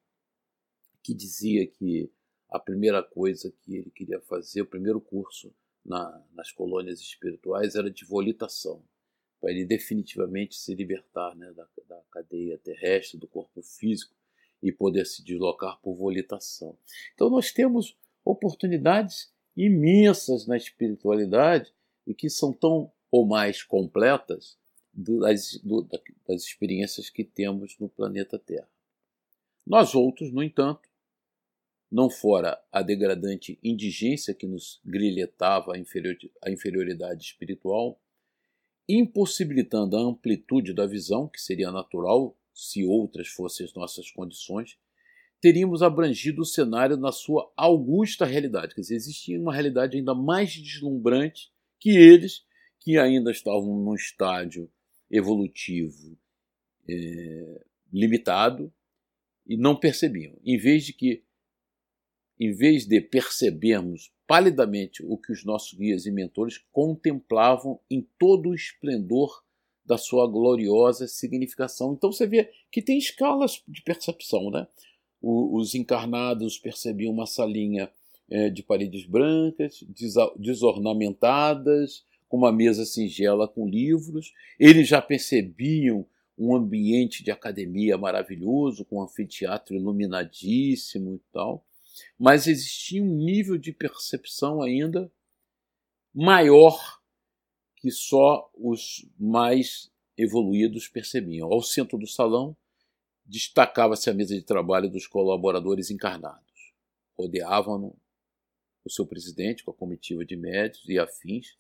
[1.02, 2.10] que dizia que
[2.50, 5.54] a primeira coisa que ele queria fazer, o primeiro curso
[5.84, 8.82] na, nas colônias espirituais, era de volitação,
[9.40, 14.14] para ele definitivamente se libertar né, da, da cadeia terrestre, do corpo físico
[14.62, 16.76] e poder se deslocar por volitação.
[17.14, 21.72] Então nós temos oportunidades imensas na espiritualidade
[22.06, 24.58] e que são tão ou mais completas
[24.92, 25.60] das,
[26.26, 28.68] das experiências que temos no planeta Terra.
[29.66, 30.88] Nós outros, no entanto,
[31.94, 38.02] não fora a degradante indigência que nos grilhetava a inferioridade espiritual,
[38.88, 44.76] impossibilitando a amplitude da visão, que seria natural se outras fossem as nossas condições,
[45.40, 48.74] teríamos abrangido o cenário na sua augusta realidade.
[48.74, 52.44] Quer dizer, existia uma realidade ainda mais deslumbrante que eles,
[52.80, 54.68] que ainda estavam num estágio
[55.08, 56.18] evolutivo
[56.88, 58.72] é, limitado
[59.46, 60.36] e não percebiam.
[60.44, 61.22] Em vez de que,
[62.38, 68.50] em vez de percebermos palidamente o que os nossos guias e mentores contemplavam em todo
[68.50, 69.42] o esplendor
[69.84, 71.92] da sua gloriosa significação.
[71.92, 74.66] Então você vê que tem escalas de percepção, né?
[75.26, 77.90] os encarnados percebiam uma salinha
[78.30, 79.82] é, de paredes brancas,
[80.36, 84.32] desornamentadas, com uma mesa singela com livros.
[84.58, 91.64] Eles já percebiam um ambiente de academia maravilhoso, com um anfiteatro iluminadíssimo e tal.
[92.18, 95.10] Mas existia um nível de percepção ainda
[96.14, 97.00] maior
[97.76, 101.52] que só os mais evoluídos percebiam.
[101.52, 102.56] Ao centro do salão
[103.26, 106.72] destacava-se a mesa de trabalho dos colaboradores encarnados.
[107.18, 107.96] Rodeavam
[108.84, 111.56] o seu presidente com a comitiva de médios e afins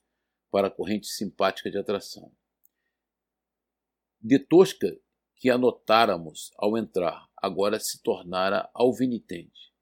[0.50, 2.30] para a corrente simpática de atração.
[4.20, 4.96] De tosca
[5.36, 9.73] que anotáramos ao entrar, agora se tornara alvinitente,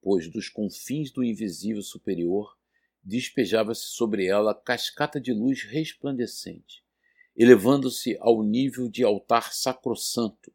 [0.00, 2.56] pois dos confins do invisível superior
[3.02, 6.84] despejava-se sobre ela cascata de luz resplandecente,
[7.36, 10.52] elevando-se ao nível de altar sacrossanto,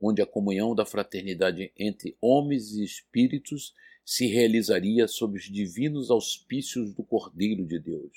[0.00, 6.92] onde a comunhão da fraternidade entre homens e espíritos se realizaria sob os divinos auspícios
[6.92, 8.12] do Cordeiro de Deus,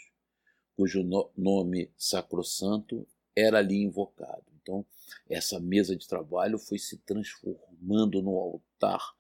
[0.76, 4.44] cujo no nome sacrossanto era ali invocado.
[4.62, 4.86] Então,
[5.30, 9.17] essa mesa de trabalho foi se transformando no altar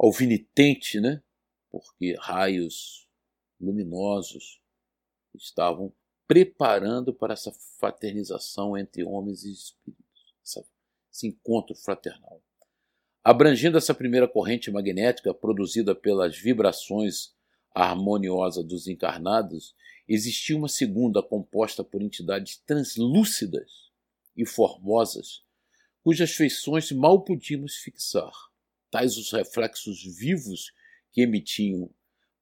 [0.00, 1.22] alvinitente, né?
[1.70, 3.06] Porque raios
[3.60, 4.60] luminosos
[5.34, 5.92] estavam
[6.26, 10.34] preparando para essa fraternização entre homens e espíritos,
[11.12, 12.42] esse encontro fraternal.
[13.22, 17.34] Abrangendo essa primeira corrente magnética produzida pelas vibrações
[17.74, 19.76] harmoniosas dos encarnados,
[20.08, 23.90] existia uma segunda composta por entidades translúcidas
[24.36, 25.44] e formosas,
[26.02, 28.32] cujas feições mal podíamos fixar,
[28.90, 30.72] tais os reflexos vivos
[31.12, 31.90] que emitiam,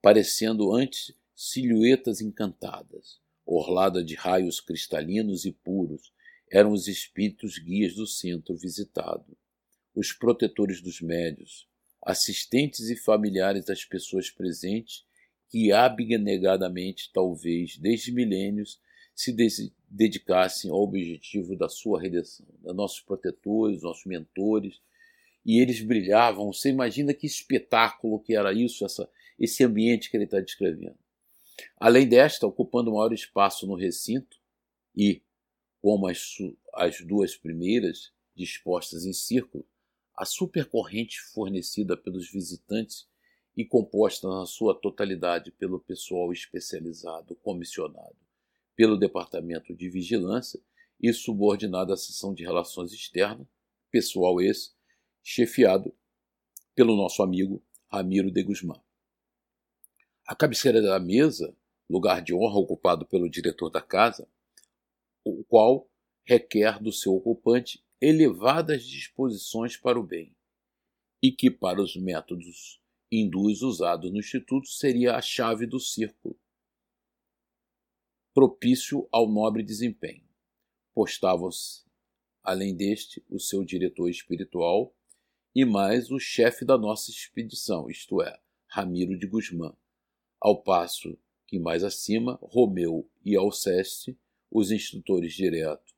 [0.01, 6.13] parecendo antes silhuetas encantadas, orlada de raios cristalinos e puros,
[6.51, 9.37] eram os espíritos guias do centro visitado.
[9.95, 11.69] Os protetores dos médios,
[12.03, 15.05] assistentes e familiares das pessoas presentes
[15.49, 18.81] que abnegadamente, talvez desde milênios,
[19.15, 19.35] se
[19.89, 24.81] dedicassem ao objetivo da sua redenção, nossos protetores, nossos mentores,
[25.45, 26.53] e eles brilhavam.
[26.53, 30.99] Você imagina que espetáculo que era isso, essa, esse ambiente que ele está descrevendo.
[31.77, 34.39] Além desta, ocupando maior espaço no recinto
[34.97, 35.23] e,
[35.81, 36.37] como as,
[36.75, 39.67] as duas primeiras, dispostas em círculo,
[40.17, 43.09] a supercorrente fornecida pelos visitantes
[43.57, 48.17] e composta na sua totalidade pelo pessoal especializado comissionado
[48.77, 50.61] pelo Departamento de Vigilância
[51.01, 53.49] e subordinado à seção de Relações Externas,
[53.91, 54.71] pessoal esse
[55.31, 55.95] chefiado
[56.75, 57.63] pelo nosso amigo
[57.93, 58.81] Ramiro de Guzmán.
[60.27, 61.55] A cabeceira da mesa,
[61.87, 64.27] lugar de honra ocupado pelo diretor da casa,
[65.23, 65.87] o qual
[66.25, 70.35] requer do seu ocupante elevadas disposições para o bem,
[71.23, 72.81] e que, para os métodos
[73.13, 76.41] hindus usados no Instituto, seria a chave do círculo,
[78.33, 80.27] propício ao nobre desempenho.
[80.95, 81.85] Postavam-se,
[82.43, 84.95] além deste, o seu diretor espiritual
[85.55, 89.75] e mais o chefe da nossa expedição, isto é, Ramiro de Guzmán,
[90.41, 94.19] ao passo que mais acima, Romeu e Alceste,
[94.51, 95.95] os instrutores diretos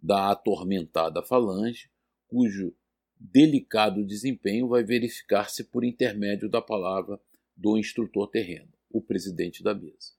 [0.00, 1.90] da atormentada falange,
[2.28, 2.74] cujo
[3.18, 7.20] delicado desempenho vai verificar-se por intermédio da palavra
[7.56, 10.12] do instrutor terreno, o presidente da mesa.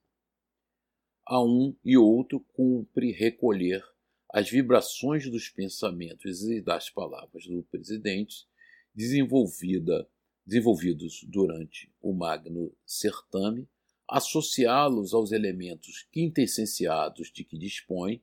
[1.25, 3.83] A um e outro cumpre recolher
[4.29, 8.47] as vibrações dos pensamentos e das palavras do presidente,
[8.95, 10.08] desenvolvida,
[10.45, 13.67] desenvolvidos durante o magno certame,
[14.08, 18.21] associá-los aos elementos quintessenciados de que dispõe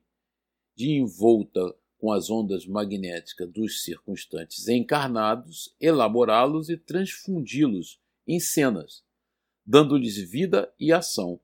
[0.75, 9.03] de envolta com as ondas magnéticas dos circunstantes encarnados, elaborá-los e transfundi-los em cenas,
[9.65, 11.39] dando-lhes vida e ação,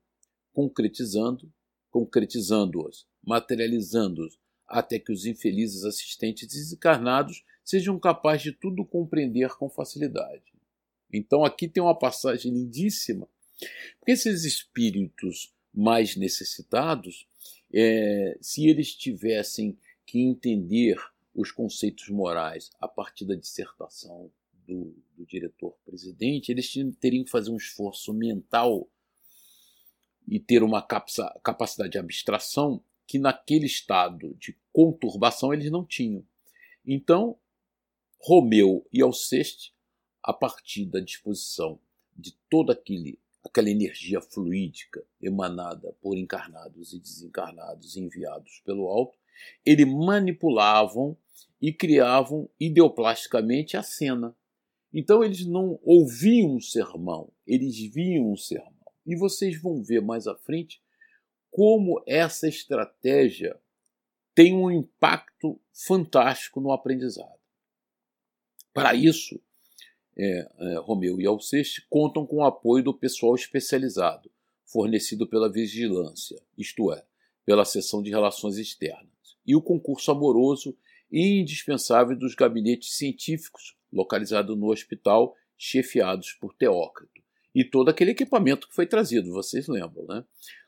[0.52, 1.52] concretizando,
[1.90, 10.54] concretizando-os, materializando-os, até que os infelizes assistentes desencarnados sejam capazes de tudo compreender com facilidade.
[11.14, 13.28] Então aqui tem uma passagem lindíssima,
[14.00, 17.28] porque esses espíritos mais necessitados
[17.72, 20.98] é, se eles tivessem que entender
[21.36, 24.32] os conceitos morais a partir da dissertação
[24.68, 28.90] do, do diretor-presidente, eles teriam que fazer um esforço mental
[30.28, 36.24] e ter uma capacidade de abstração que naquele estado de conturbação eles não tinham.
[36.86, 37.38] Então,
[38.22, 39.74] Romeu e Alceste,
[40.22, 41.80] a partir da disposição
[42.16, 49.18] de todo aquele aquela energia fluídica emanada por encarnados e desencarnados enviados pelo alto,
[49.66, 51.18] eles manipulavam
[51.62, 54.36] e criavam ideoplasticamente a cena.
[54.94, 58.74] Então eles não ouviam um sermão, eles viam um sermão.
[59.06, 60.82] E vocês vão ver mais à frente
[61.50, 63.60] como essa estratégia
[64.36, 67.39] tem um impacto fantástico no aprendizado.
[68.80, 69.40] Para isso,
[70.18, 74.30] é, é, Romeu e Alceste contam com o apoio do pessoal especializado,
[74.66, 77.04] fornecido pela vigilância, isto é,
[77.46, 79.10] pela seção de relações externas,
[79.46, 80.78] e o concurso amoroso
[81.12, 87.22] e indispensável dos gabinetes científicos localizados no hospital, chefiados por Teócrito,
[87.54, 90.24] e todo aquele equipamento que foi trazido, vocês lembram, né?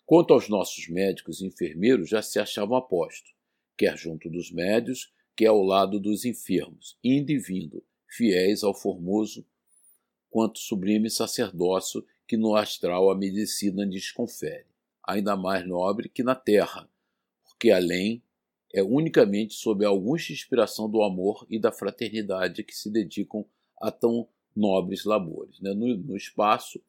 [0.05, 3.33] Quanto aos nossos médicos e enfermeiros, já se achavam apostos,
[3.77, 9.45] quer junto dos médios, quer ao lado dos enfermos, indo e vindo, fiéis ao formoso
[10.29, 14.67] quanto sublime sacerdócio que no astral a medicina lhes confere,
[15.03, 16.89] ainda mais nobre que na terra,
[17.43, 18.23] porque além
[18.73, 23.45] é unicamente sob a augusta inspiração do amor e da fraternidade que se dedicam
[23.81, 25.59] a tão nobres labores.
[25.59, 25.73] Né?
[25.73, 26.81] No, no, espaço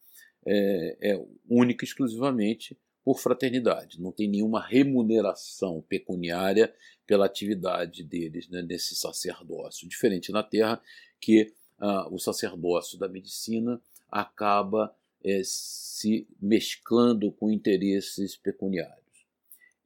[0.47, 6.73] é, é única e exclusivamente por fraternidade, não tem nenhuma remuneração pecuniária
[7.05, 9.89] pela atividade deles né, nesse sacerdócio.
[9.89, 10.81] Diferente na Terra,
[11.23, 14.95] que ah, o sacerdócio da medicina acaba
[15.25, 19.27] é, se mesclando com interesses pecuniários.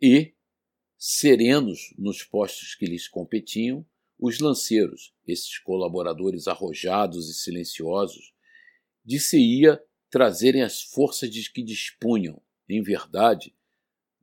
[0.01, 0.33] E,
[0.99, 3.85] serenos nos postos que lhes competiam,
[4.19, 8.33] os lanceiros, esses colaboradores arrojados e silenciosos,
[9.05, 13.55] disse-ia trazerem as forças de que dispunham, em verdade,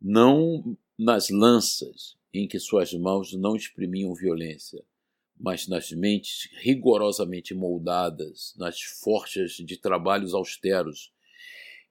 [0.01, 4.83] não nas lanças em que suas mãos não exprimiam violência,
[5.39, 11.11] mas nas mentes rigorosamente moldadas, nas forjas de trabalhos austeros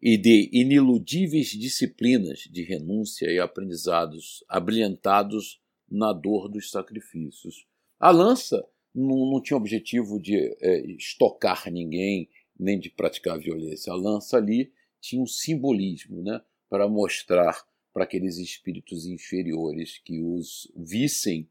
[0.00, 7.66] e de iniludíveis disciplinas de renúncia e aprendizados abrilhantados na dor dos sacrifícios.
[8.00, 12.28] A lança não, não tinha objetivo de é, estocar ninguém,
[12.58, 13.92] nem de praticar violência.
[13.92, 17.62] A lança ali tinha um simbolismo né, para mostrar
[17.92, 21.48] para aqueles espíritos inferiores que os vissem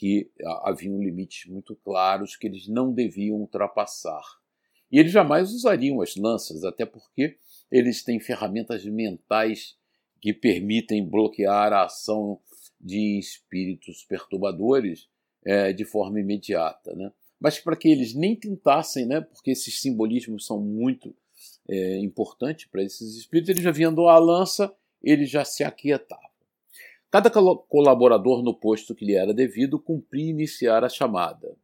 [0.00, 0.30] que
[0.64, 4.22] haviam limites muito claros que eles não deviam ultrapassar.
[4.90, 7.36] E eles jamais usariam as lanças, até porque
[7.70, 9.76] eles têm ferramentas mentais
[10.18, 12.40] que permitem bloquear a ação
[12.80, 15.06] de espíritos perturbadores
[15.44, 16.96] é, de forma imediata.
[16.96, 17.12] Né?
[17.38, 21.14] Mas para que eles nem tentassem, né, porque esses simbolismos são muito
[21.68, 26.29] é, importantes para esses espíritos, eles já vindo a lança, eles já se aquietavam.
[27.10, 31.56] Cada colaborador no posto que lhe era devido cumpria iniciar a chamada,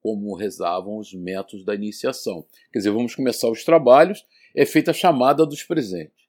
[0.00, 2.44] como rezavam os métodos da iniciação.
[2.72, 4.24] Quer dizer, vamos começar os trabalhos,
[4.56, 6.26] é feita a chamada dos presentes.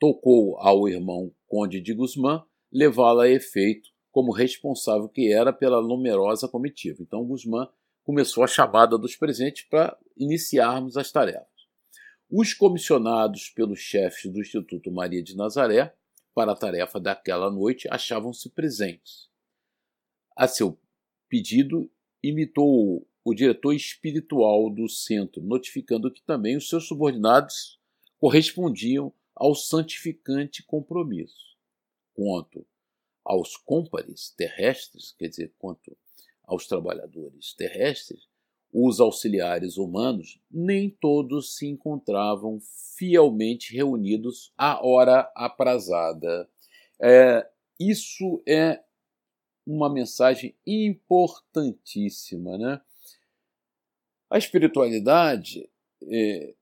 [0.00, 2.42] Tocou ao irmão Conde de Guzmán
[2.72, 7.02] levá-la a efeito como responsável que era pela numerosa comitiva.
[7.02, 7.68] Então, Guzmán
[8.02, 11.46] começou a chamada dos presentes para iniciarmos as tarefas.
[12.30, 15.94] Os comissionados pelos chefes do Instituto Maria de Nazaré
[16.38, 19.28] para a tarefa daquela noite achavam-se presentes.
[20.36, 20.78] A seu
[21.28, 21.90] pedido,
[22.22, 27.80] imitou o diretor espiritual do centro, notificando que também os seus subordinados
[28.20, 31.58] correspondiam ao santificante compromisso.
[32.14, 32.64] Quanto
[33.24, 35.98] aos cômpares terrestres, quer dizer, quanto
[36.44, 38.28] aos trabalhadores terrestres,
[38.72, 42.60] os auxiliares humanos, nem todos se encontravam
[42.96, 46.48] fielmente reunidos à hora aprazada.
[47.00, 47.48] É,
[47.78, 48.82] isso é
[49.66, 52.58] uma mensagem importantíssima.
[52.58, 52.80] Né?
[54.30, 55.68] A espiritualidade
[56.02, 56.54] é,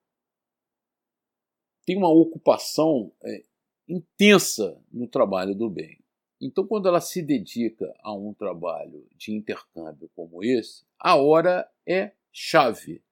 [1.85, 3.45] tem uma ocupação é,
[3.89, 5.99] intensa no trabalho do bem.
[6.41, 12.13] Então, quando ela se dedica a um trabalho de intercâmbio como esse, a hora é
[12.33, 13.03] chave.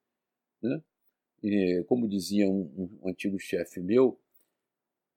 [0.62, 0.82] Né?
[1.42, 4.18] E, como dizia um, um antigo chefe meu,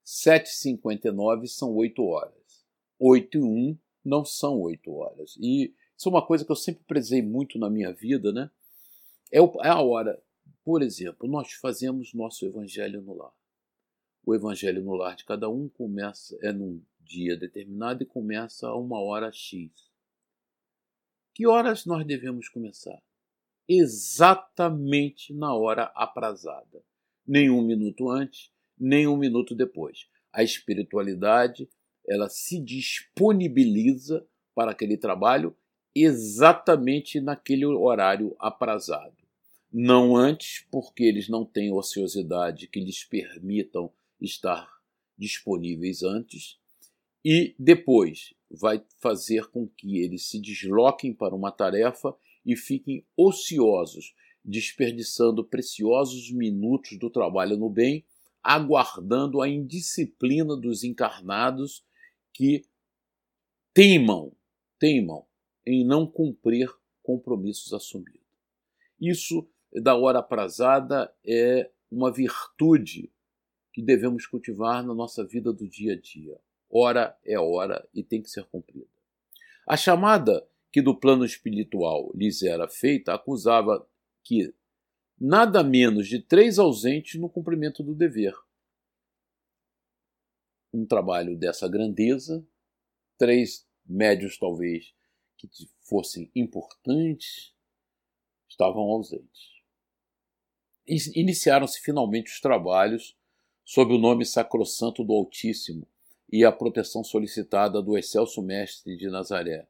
[0.04, 2.64] 7h59 são 8 horas.
[2.98, 5.36] 8 e 1 não são 8 horas.
[5.40, 8.50] E isso é uma coisa que eu sempre prezei muito na minha vida, né?
[9.30, 10.22] É, é a hora.
[10.64, 13.32] Por exemplo, nós fazemos nosso evangelho no lar.
[14.24, 18.76] O evangelho no lar de cada um começa, é num dia determinado e começa a
[18.76, 19.87] uma hora X.
[21.38, 23.00] Que horas nós devemos começar?
[23.68, 26.82] Exatamente na hora aprazada.
[27.24, 30.08] Nem um minuto antes, nem um minuto depois.
[30.32, 31.68] A espiritualidade
[32.08, 35.56] ela se disponibiliza para aquele trabalho
[35.94, 39.16] exatamente naquele horário aprazado.
[39.72, 44.68] Não antes, porque eles não têm ociosidade que lhes permitam estar
[45.16, 46.58] disponíveis antes,
[47.24, 54.14] e depois vai fazer com que eles se desloquem para uma tarefa e fiquem ociosos,
[54.44, 58.04] desperdiçando preciosos minutos do trabalho no bem,
[58.42, 61.84] aguardando a indisciplina dos encarnados
[62.32, 62.64] que
[63.74, 64.32] teimam,
[64.78, 65.26] teimam
[65.66, 66.72] em não cumprir
[67.02, 68.26] compromissos assumidos.
[68.98, 73.12] Isso, da hora aprazada, é uma virtude
[73.72, 76.40] que devemos cultivar na nossa vida do dia a dia
[76.70, 78.86] hora é hora e tem que ser cumprida.
[79.66, 83.86] A chamada que do plano espiritual lhes era feita acusava
[84.22, 84.54] que
[85.18, 88.34] nada menos de três ausentes no cumprimento do dever.
[90.72, 92.46] Um trabalho dessa grandeza,
[93.16, 94.94] três médios talvez
[95.36, 95.48] que
[95.80, 97.54] fossem importantes,
[98.48, 99.58] estavam ausentes.
[100.86, 103.16] Iniciaram-se finalmente os trabalhos
[103.64, 105.86] sob o nome sacrossanto do Altíssimo,
[106.30, 109.66] e a proteção solicitada do excelso mestre de Nazaré.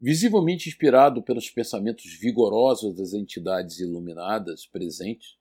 [0.00, 5.36] Visivelmente inspirado pelos pensamentos vigorosos das entidades iluminadas presentes,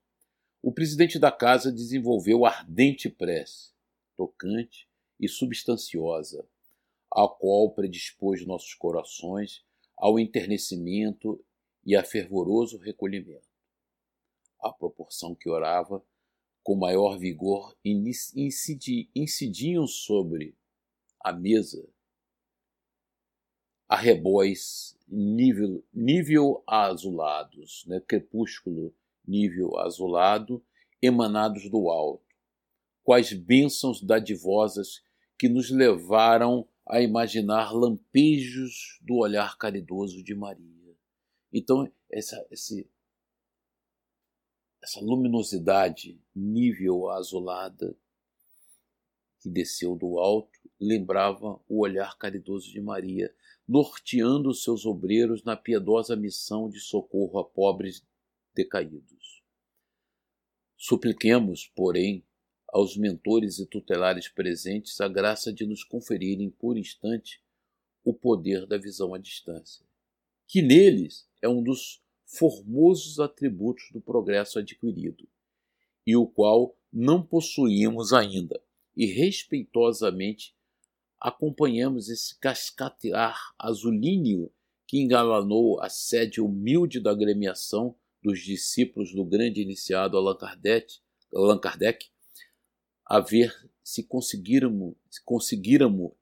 [0.61, 3.71] o presidente da casa desenvolveu ardente prece,
[4.17, 6.45] tocante e substanciosa,
[7.09, 9.63] a qual predispôs nossos corações
[9.97, 11.41] ao enternecimento
[11.85, 13.47] e a fervoroso recolhimento.
[14.61, 16.03] À proporção que orava,
[16.63, 20.55] com maior vigor, incidi, incidiam sobre
[21.19, 21.87] a mesa
[23.87, 27.99] arrebóis nível, nível azulados, né?
[27.99, 28.93] crepúsculo
[29.27, 30.63] nível azulado,
[31.01, 32.23] emanados do alto,
[33.03, 35.01] quais bênçãos dadivosas
[35.37, 40.95] que nos levaram a imaginar lampejos do olhar caridoso de Maria.
[41.51, 42.89] Então, essa, esse,
[44.81, 47.95] essa luminosidade nível azulada
[49.39, 53.33] que desceu do alto lembrava o olhar caridoso de Maria,
[53.67, 58.05] norteando seus obreiros na piedosa missão de socorro a pobres
[58.53, 59.43] decaídos.
[60.77, 62.25] Supliquemos, porém,
[62.67, 67.41] aos mentores e tutelares presentes a graça de nos conferirem por instante
[68.03, 69.85] o poder da visão à distância,
[70.47, 75.27] que neles é um dos formosos atributos do progresso adquirido,
[76.05, 78.61] e o qual não possuímos ainda,
[78.95, 80.55] e respeitosamente
[81.19, 84.51] acompanhamos esse cascatear azulíneo
[84.85, 90.99] que engalanou a sede humilde da agremiação dos discípulos do grande iniciado Allan Kardec,
[91.33, 92.09] Allan Kardec
[93.05, 93.51] a ver
[93.83, 94.95] se conseguirmos,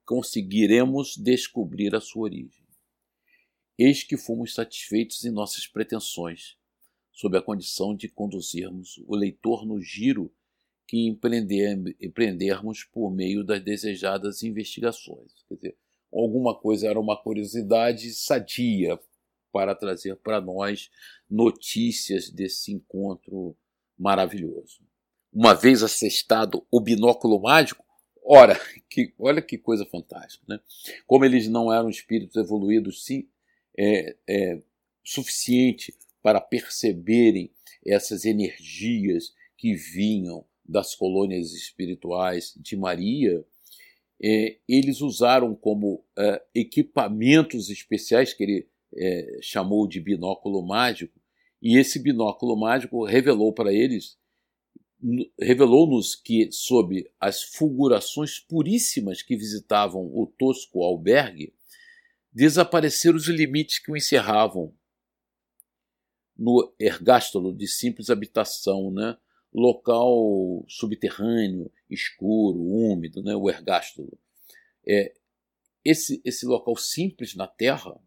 [0.06, 2.57] conseguiremos descobrir a sua origem.
[3.78, 6.58] Eis que fomos satisfeitos em nossas pretensões,
[7.12, 10.34] sob a condição de conduzirmos o leitor no giro
[10.88, 15.32] que empreender, empreendermos por meio das desejadas investigações.
[15.48, 15.78] Quer dizer,
[16.12, 19.00] alguma coisa era uma curiosidade sadia
[19.52, 20.90] para trazer para nós
[21.30, 23.56] notícias desse encontro
[23.98, 24.88] maravilhoso
[25.38, 27.86] uma vez assestado o binóculo mágico,
[28.26, 28.60] ora,
[28.90, 30.44] que, olha que coisa fantástica.
[30.48, 30.60] Né?
[31.06, 33.28] Como eles não eram espíritos evoluídos sim,
[33.78, 34.62] é, é,
[35.04, 37.52] suficiente para perceberem
[37.86, 43.46] essas energias que vinham das colônias espirituais de Maria,
[44.22, 51.20] é, eles usaram como é, equipamentos especiais que ele é, chamou de binóculo mágico,
[51.62, 54.18] e esse binóculo mágico revelou para eles
[55.40, 61.54] revelou-nos que, sob as fulgurações puríssimas que visitavam o tosco albergue,
[62.38, 64.72] desapareceram os limites que o encerravam
[66.38, 69.18] no ergástolo de simples habitação, né?
[69.52, 73.36] local subterrâneo, escuro, úmido, né?
[73.36, 74.20] o ergástolo.
[74.88, 75.16] É,
[75.84, 78.00] esse, esse local simples na Terra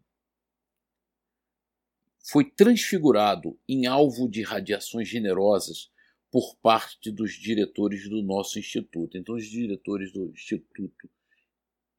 [2.23, 5.91] foi transfigurado em alvo de radiações generosas
[6.31, 9.17] por parte dos diretores do nosso instituto.
[9.17, 11.09] Então, os diretores do instituto,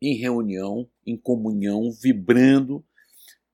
[0.03, 2.85] em reunião, em comunhão, vibrando,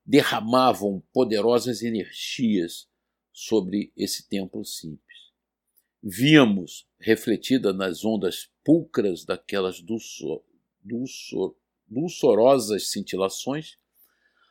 [0.05, 2.89] derramavam poderosas energias
[3.31, 5.19] sobre esse templo simples.
[6.03, 10.43] Víamos, refletida nas ondas pulcras daquelas dulçor,
[10.83, 11.55] dulçor,
[11.87, 13.77] dulçorosas cintilações,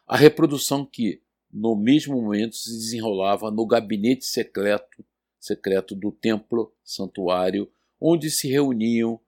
[0.06, 5.04] a reprodução que, no mesmo momento, se desenrolava no gabinete secreto
[5.40, 9.20] secreto do templo santuário, onde se reuniam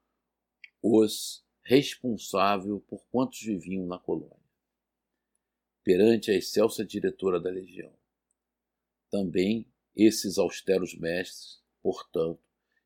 [0.81, 4.35] os responsáveis por quantos viviam na colônia.
[5.83, 7.93] Perante a excelsa diretora da legião.
[9.11, 12.39] Também esses austeros mestres, portanto,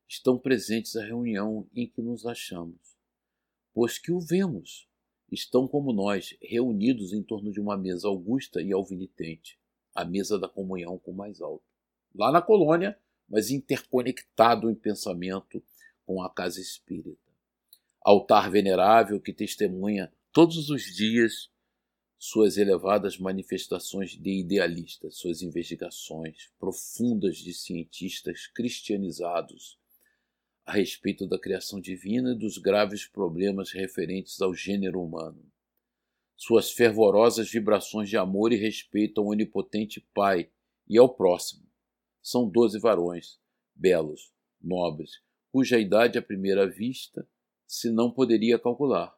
[0.06, 2.78] estão presentes à reunião em que nos achamos,
[3.72, 4.86] pois que o vemos,
[5.32, 9.58] estão como nós, reunidos em torno de uma mesa augusta e alvinitente,
[9.94, 11.64] a mesa da comunhão com o mais alto.
[12.14, 15.64] Lá na colônia, mas interconectado em pensamento
[16.04, 17.23] com a casa espírita.
[18.04, 21.50] Altar venerável que testemunha todos os dias
[22.18, 29.78] suas elevadas manifestações de idealistas, suas investigações profundas de cientistas cristianizados
[30.66, 35.42] a respeito da criação divina e dos graves problemas referentes ao gênero humano.
[36.36, 40.50] Suas fervorosas vibrações de amor e respeito ao onipotente Pai
[40.88, 41.64] e ao próximo
[42.22, 43.38] são doze varões,
[43.74, 47.28] belos, nobres, cuja idade à primeira vista
[47.66, 49.16] se não poderia calcular,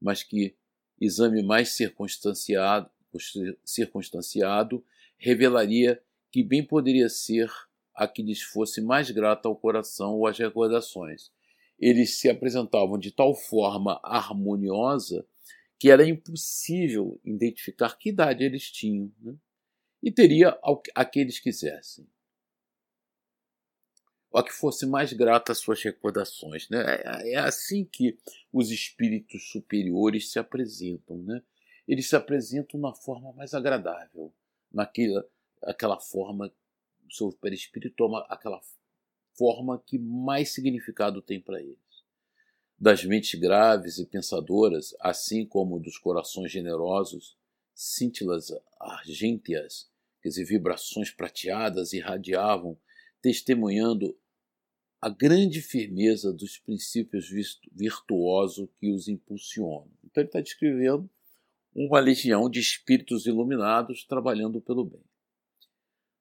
[0.00, 0.56] mas que
[1.00, 2.90] exame mais circunstanciado,
[3.64, 4.84] circunstanciado
[5.16, 7.50] revelaria que bem poderia ser
[7.94, 11.32] a que lhes fosse mais grata ao coração ou às recordações.
[11.78, 15.26] Eles se apresentavam de tal forma harmoniosa
[15.78, 19.12] que era impossível identificar que idade eles tinham.
[19.20, 19.34] Né?
[20.02, 20.56] e teria
[20.94, 22.06] a que quisessem.
[24.30, 26.68] Ou a que fosse mais grata às suas recordações.
[26.68, 26.82] Né?
[27.04, 28.18] É, é assim que
[28.52, 31.18] os espíritos superiores se apresentam.
[31.18, 31.42] Né?
[31.86, 34.32] Eles se apresentam na forma mais agradável,
[34.72, 35.24] naquela
[35.62, 36.52] aquela forma,
[37.06, 38.60] o seu perispírito toma aquela
[39.36, 41.78] forma que mais significado tem para eles.
[42.78, 47.36] Das mentes graves e pensadoras, assim como dos corações generosos,
[47.74, 49.90] cíntilas argênteas,
[50.22, 52.78] quer dizer, vibrações prateadas irradiavam,
[53.20, 54.16] testemunhando
[55.00, 57.28] a grande firmeza dos princípios
[57.72, 59.90] virtuosos que os impulsionam.
[60.04, 61.08] Então ele está descrevendo
[61.74, 65.04] uma legião de espíritos iluminados trabalhando pelo bem.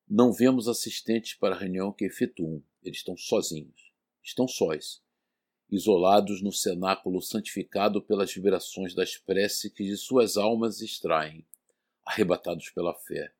[0.07, 3.91] Não vemos assistentes para a reunião que efetuam, eles estão sozinhos,
[4.23, 5.01] estão sós,
[5.69, 11.45] isolados no cenáculo santificado pelas vibrações das preces que de suas almas extraem,
[12.05, 13.33] arrebatados pela fé.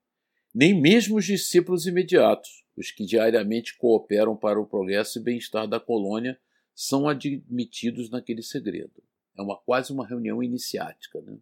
[0.59, 5.79] Nem mesmo os discípulos imediatos, os que diariamente cooperam para o progresso e bem-estar da
[5.79, 6.35] colônia,
[6.73, 9.03] são admitidos naquele segredo.
[9.37, 11.21] É uma quase uma reunião iniciática.
[11.21, 11.37] Né?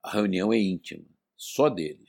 [0.00, 1.04] A reunião é íntima,
[1.36, 2.08] só deles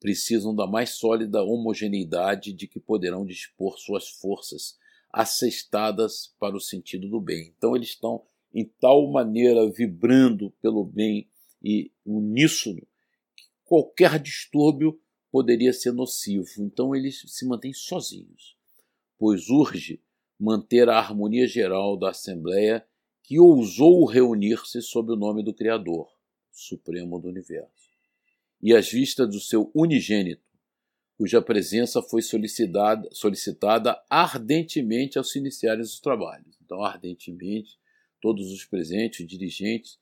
[0.00, 4.76] precisam da mais sólida homogeneidade de que poderão dispor suas forças,
[5.12, 7.54] assestadas para o sentido do bem.
[7.56, 11.28] Então eles estão em tal maneira vibrando pelo bem
[11.62, 12.80] e uníssono
[13.36, 15.00] que qualquer distúrbio
[15.30, 16.48] poderia ser nocivo.
[16.58, 18.56] Então eles se mantêm sozinhos,
[19.18, 20.02] pois urge
[20.38, 22.84] manter a harmonia geral da Assembleia
[23.22, 26.10] que ousou reunir-se sob o nome do Criador,
[26.50, 27.80] Supremo do Universo
[28.62, 30.42] e às vistas do seu unigênito,
[31.16, 36.56] cuja presença foi solicitada, solicitada ardentemente ao se iniciarem os trabalhos.
[36.64, 37.78] Então, ardentemente,
[38.20, 39.98] todos os presentes, os dirigentes,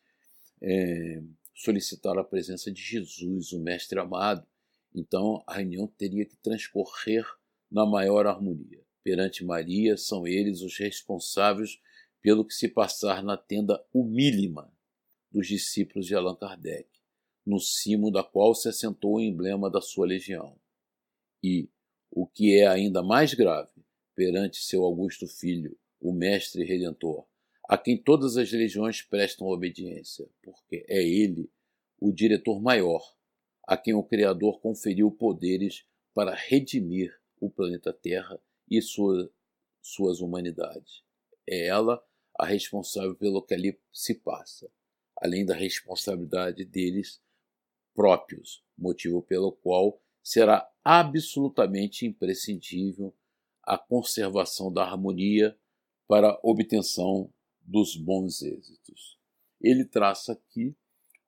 [0.60, 1.22] é,
[1.54, 4.46] solicitaram a presença de Jesus, o Mestre amado.
[4.94, 7.24] Então, a reunião teria que transcorrer
[7.70, 8.84] na maior harmonia.
[9.02, 11.80] Perante Maria, são eles os responsáveis
[12.20, 14.72] pelo que se passar na tenda humílima
[15.30, 16.88] dos discípulos de Allan Kardec
[17.48, 20.60] no cimo da qual se assentou o emblema da sua legião.
[21.42, 21.70] E,
[22.10, 23.72] o que é ainda mais grave,
[24.14, 27.26] perante seu augusto filho, o Mestre Redentor,
[27.66, 31.50] a quem todas as legiões prestam obediência, porque é ele
[31.98, 33.16] o diretor maior,
[33.68, 39.30] a quem o Criador conferiu poderes para redimir o planeta Terra e sua,
[39.82, 41.04] suas humanidades.
[41.46, 42.02] É ela
[42.38, 44.72] a responsável pelo que ali se passa,
[45.20, 47.20] além da responsabilidade deles
[47.94, 53.14] próprios, motivo pelo qual será absolutamente imprescindível
[53.62, 55.54] a conservação da harmonia
[56.06, 59.18] para a obtenção dos bons êxitos.
[59.60, 60.74] Ele traça aqui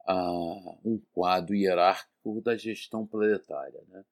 [0.07, 4.05] ah, um quadro hierárquico da gestão planetária, né?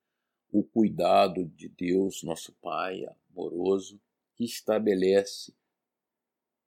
[0.51, 4.01] o cuidado de Deus, nosso Pai amoroso,
[4.35, 5.53] que estabelece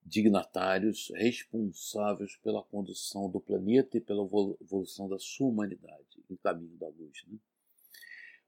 [0.03, 4.24] dignatários responsáveis pela condução do planeta e pela
[4.61, 7.24] evolução da sua humanidade em caminho da luz.
[7.28, 7.38] Né?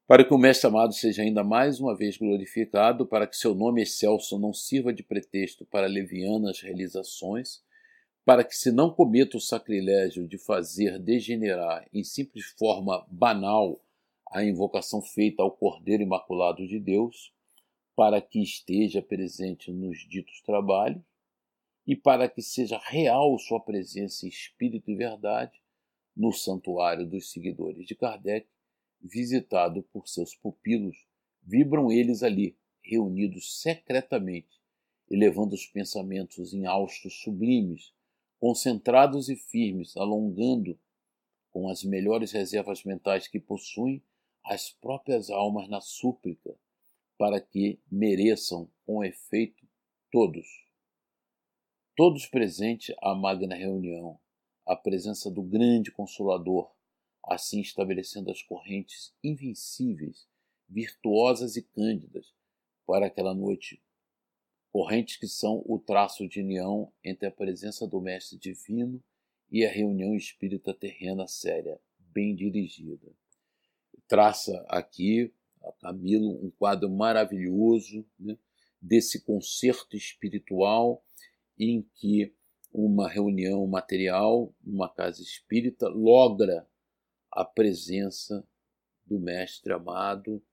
[0.05, 3.83] Para que o Mestre amado seja ainda mais uma vez glorificado, para que seu nome
[3.83, 7.63] excelso não sirva de pretexto para levianas realizações,
[8.25, 13.81] para que se não cometa o sacrilégio de fazer degenerar em simples forma banal
[14.31, 17.33] a invocação feita ao Cordeiro Imaculado de Deus,
[17.95, 21.03] para que esteja presente nos ditos trabalhos,
[21.85, 25.61] e para que seja real sua presença em espírito e verdade
[26.15, 28.47] no santuário dos seguidores de Kardec,
[29.01, 30.95] visitado por seus pupilos,
[31.41, 34.61] vibram eles ali, reunidos secretamente,
[35.11, 37.93] elevando os pensamentos em haustos sublimes,
[38.43, 40.77] concentrados e firmes, alongando,
[41.49, 44.03] com as melhores reservas mentais que possuem,
[44.43, 46.53] as próprias almas na súplica,
[47.17, 49.65] para que mereçam, com efeito,
[50.11, 50.45] todos
[51.95, 54.19] todos presentes à magna reunião,
[54.65, 56.69] a presença do grande Consolador,
[57.23, 60.27] assim estabelecendo as correntes invencíveis,
[60.67, 62.33] virtuosas e cândidas
[62.85, 63.81] para aquela noite.
[64.73, 68.99] Correntes que são o traço de união entre a presença do Mestre Divino
[69.51, 73.07] e a reunião espírita terrena séria, bem dirigida.
[74.07, 78.35] Traça aqui, a Camilo, um quadro maravilhoso né,
[78.81, 81.05] desse concerto espiritual
[81.55, 82.33] em que
[82.71, 86.67] uma reunião material numa casa espírita logra
[87.31, 88.43] a presença
[89.05, 90.43] do Mestre amado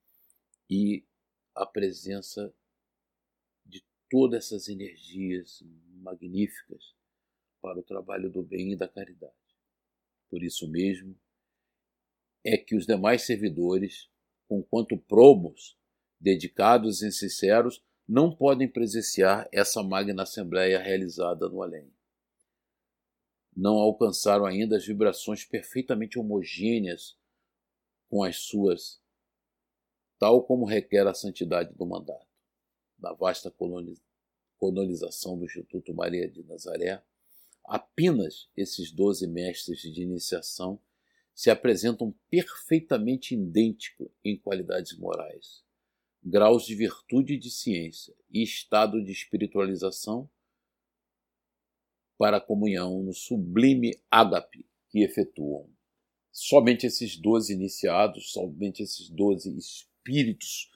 [0.69, 1.07] e
[1.55, 2.53] a presença
[4.11, 5.63] todas essas energias
[6.03, 6.95] magníficas
[7.63, 9.33] para o trabalho do bem e da caridade.
[10.29, 11.17] Por isso mesmo
[12.45, 14.09] é que os demais servidores,
[14.49, 15.79] com quanto promos,
[16.19, 21.93] dedicados e sinceros, não podem presenciar essa magna assembleia realizada no além.
[23.55, 27.17] Não alcançaram ainda as vibrações perfeitamente homogêneas
[28.09, 29.01] com as suas,
[30.19, 32.30] tal como requer a santidade do mandato.
[33.01, 33.53] Na vasta
[34.59, 37.03] colonização do Instituto Maria de Nazaré,
[37.65, 40.81] apenas esses doze mestres de iniciação
[41.35, 45.65] se apresentam perfeitamente idênticos em qualidades morais,
[46.23, 50.29] graus de virtude e de ciência e estado de espiritualização
[52.19, 55.71] para a comunhão no sublime ágape que efetuam.
[56.31, 60.70] Somente esses doze iniciados, somente esses doze espíritos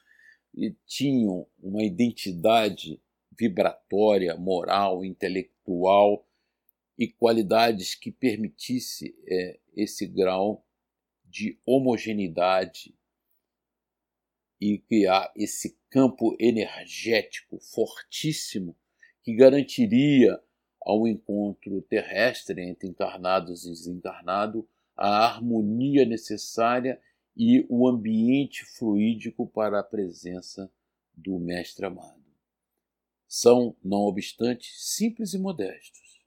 [0.85, 3.01] tinham uma identidade
[3.37, 6.25] vibratória, moral, intelectual
[6.97, 10.65] e qualidades que permitisse é, esse grau
[11.25, 12.95] de homogeneidade
[14.59, 18.75] e criar esse campo energético fortíssimo
[19.21, 20.39] que garantiria
[20.81, 24.63] ao encontro terrestre entre encarnados e desencarnados
[24.95, 27.01] a harmonia necessária
[27.35, 30.71] e o ambiente fluídico para a presença
[31.13, 32.23] do Mestre amado.
[33.27, 36.21] São, não obstante, simples e modestos.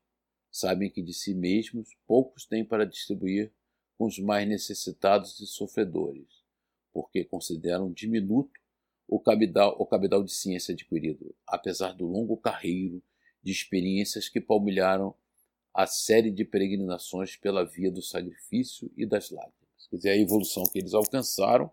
[0.51, 3.53] Sabem que de si mesmos poucos têm para distribuir
[3.97, 6.45] com os mais necessitados e sofredores,
[6.93, 8.61] porque consideram diminuto
[9.07, 13.03] o cabedal, o cabedal de ciência adquirido, apesar do longo carreiro
[13.43, 15.15] de experiências que palmilharam
[15.73, 19.58] a série de peregrinações pela via do sacrifício e das lágrimas.
[19.91, 21.71] Quer dizer, a evolução que eles alcançaram,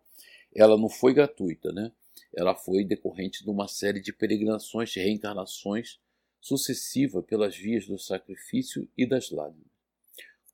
[0.54, 1.92] ela não foi gratuita, né?
[2.34, 6.00] Ela foi decorrente de uma série de peregrinações, reencarnações
[6.40, 9.68] sucessiva pelas vias do sacrifício e das lágrimas.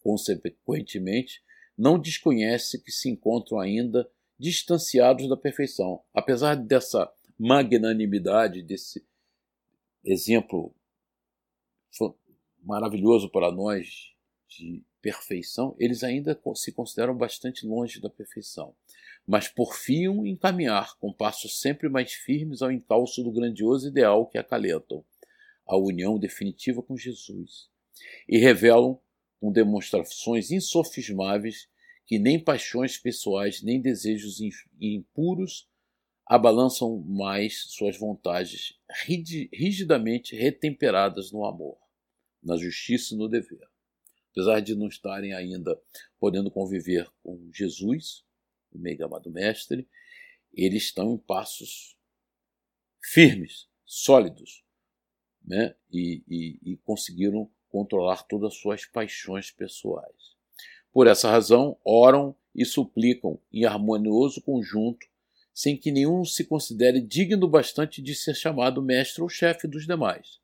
[0.01, 1.43] Consequentemente,
[1.77, 4.09] não desconhece que se encontram ainda
[4.39, 6.03] distanciados da perfeição.
[6.13, 9.05] Apesar dessa magnanimidade, desse
[10.03, 10.73] exemplo
[12.63, 14.13] maravilhoso para nós
[14.47, 18.75] de perfeição, eles ainda se consideram bastante longe da perfeição,
[19.25, 24.37] mas porfiam em caminhar com passos sempre mais firmes ao encalço do grandioso ideal que
[24.37, 25.03] acalentam,
[25.65, 27.69] a união definitiva com Jesus,
[28.27, 28.99] e revelam
[29.39, 31.67] com demonstrações insofismáveis
[32.05, 34.39] que nem paixões pessoais nem desejos
[34.79, 35.69] impuros
[36.25, 38.79] abalançam mais suas vontades
[39.53, 41.77] rigidamente retemperadas no amor,
[42.43, 43.70] na justiça e no dever.
[44.31, 45.79] Apesar de não estarem ainda
[46.19, 48.23] podendo conviver com Jesus,
[48.71, 49.87] o mega amado mestre,
[50.53, 51.97] eles estão em passos
[53.03, 54.63] firmes, sólidos,
[55.43, 55.75] né?
[55.91, 60.35] e, e, e conseguiram controlar todas as suas paixões pessoais.
[60.91, 65.07] Por essa razão, oram e suplicam em harmonioso conjunto
[65.53, 70.39] sem que nenhum se considere digno bastante de ser chamado mestre ou chefe dos demais.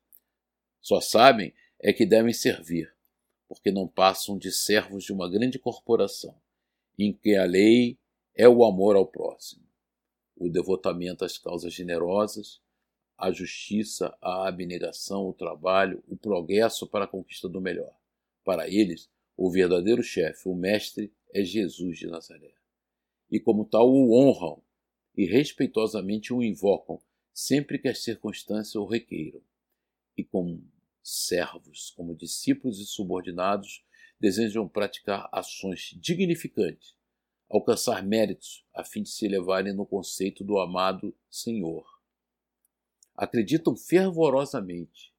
[0.80, 2.92] Só sabem é que devem servir,
[3.48, 6.38] porque não passam de servos de uma grande corporação,
[6.98, 7.98] em que a lei
[8.34, 9.66] é o amor ao próximo,
[10.36, 12.60] o devotamento às causas generosas,
[13.16, 17.92] a justiça, a abnegação, o trabalho, o progresso para a conquista do melhor.
[18.44, 22.54] Para eles, o verdadeiro chefe, o mestre, é Jesus de Nazaré.
[23.30, 24.62] E como tal o honram
[25.16, 27.00] e respeitosamente o invocam
[27.32, 29.40] sempre que as circunstâncias o requeiram.
[30.16, 30.62] E como
[31.08, 33.84] servos, como discípulos e subordinados,
[34.20, 36.96] desejam praticar ações dignificantes,
[37.48, 41.86] alcançar méritos a fim de se elevarem no conceito do amado Senhor.
[43.16, 45.14] Acreditam fervorosamente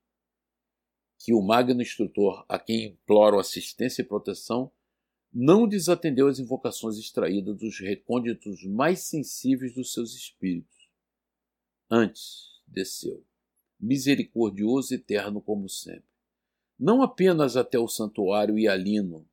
[1.17, 4.71] que o magno instrutor a quem imploram assistência e proteção
[5.31, 10.89] não desatendeu as invocações extraídas dos recônditos mais sensíveis dos seus espíritos.
[11.89, 13.25] Antes desceu,
[13.79, 16.09] misericordioso e eterno como sempre,
[16.77, 19.27] não apenas até o santuário hialino,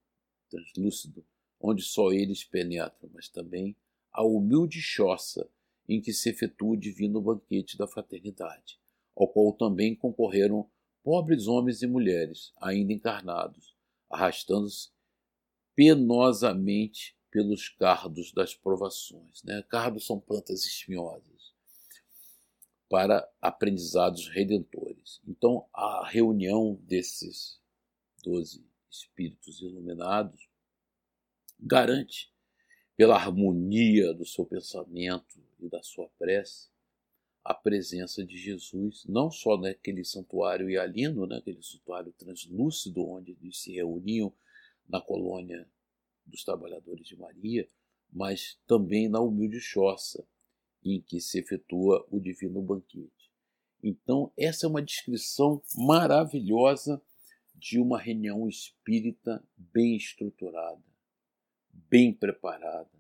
[0.48, 1.24] translúcido,
[1.60, 3.76] onde só eles penetram, mas também
[4.12, 5.48] a humilde choça
[5.88, 8.78] em que se efetua o divino banquete da fraternidade,
[9.14, 10.68] ao qual também concorreram
[11.02, 13.76] pobres homens e mulheres, ainda encarnados,
[14.10, 14.90] arrastando-se
[15.74, 19.42] penosamente pelos cardos das provações.
[19.44, 19.62] Né?
[19.68, 21.35] Cardos são plantas espinhosas
[22.88, 25.20] para aprendizados redentores.
[25.26, 27.60] Então, a reunião desses
[28.22, 30.48] doze espíritos iluminados
[31.58, 32.32] garante,
[32.96, 36.70] pela harmonia do seu pensamento e da sua prece,
[37.44, 43.72] a presença de Jesus, não só naquele santuário hialino, naquele santuário translúcido onde eles se
[43.72, 44.32] reuniam
[44.88, 45.68] na colônia
[46.24, 47.68] dos trabalhadores de Maria,
[48.12, 50.26] mas também na humilde choça
[50.84, 53.30] em que se efetua o divino banquete.
[53.82, 57.00] Então, essa é uma descrição maravilhosa
[57.54, 60.82] de uma reunião espírita bem estruturada,
[61.72, 62.90] bem preparada,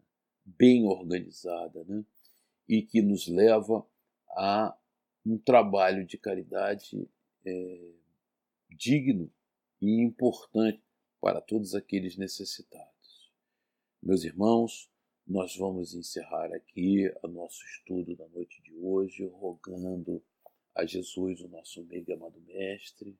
[0.44, 2.04] bem organizada, né?
[2.68, 3.86] e que nos leva
[4.30, 4.76] a
[5.24, 7.08] um trabalho de caridade
[7.44, 7.92] é,
[8.70, 9.30] digno
[9.80, 10.82] e importante
[11.20, 13.32] para todos aqueles necessitados.
[14.02, 14.90] Meus irmãos,
[15.26, 20.22] nós vamos encerrar aqui o nosso estudo da noite de hoje, rogando
[20.72, 23.18] a Jesus, o nosso mega amado Mestre,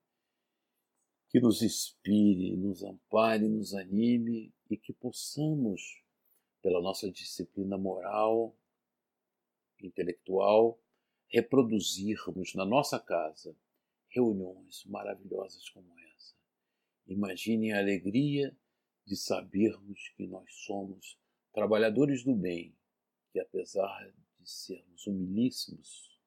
[1.29, 6.01] que nos inspire, nos ampare, nos anime e que possamos,
[6.63, 8.57] pela nossa disciplina moral,
[9.83, 10.81] intelectual,
[11.27, 13.57] reproduzirmos na nossa casa
[14.09, 16.37] reuniões maravilhosas como essa.
[17.09, 18.57] Imagine a alegria
[19.05, 21.19] de sabermos que nós somos
[21.57, 22.77] trabalhadores do bem,
[23.33, 26.21] que apesar de sermos humilíssimos,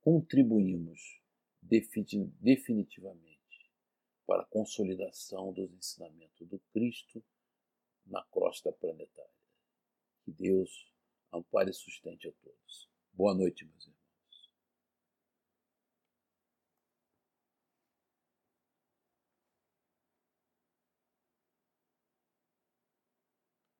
[0.00, 1.20] contribuímos
[1.60, 3.38] definitivamente
[4.26, 7.22] para a consolidação dos ensinamentos do Cristo
[8.06, 9.30] na crosta planetária.
[10.24, 10.90] Que Deus
[11.30, 12.88] ampare e sustente a todos.
[13.12, 13.97] Boa noite, meus irmãos.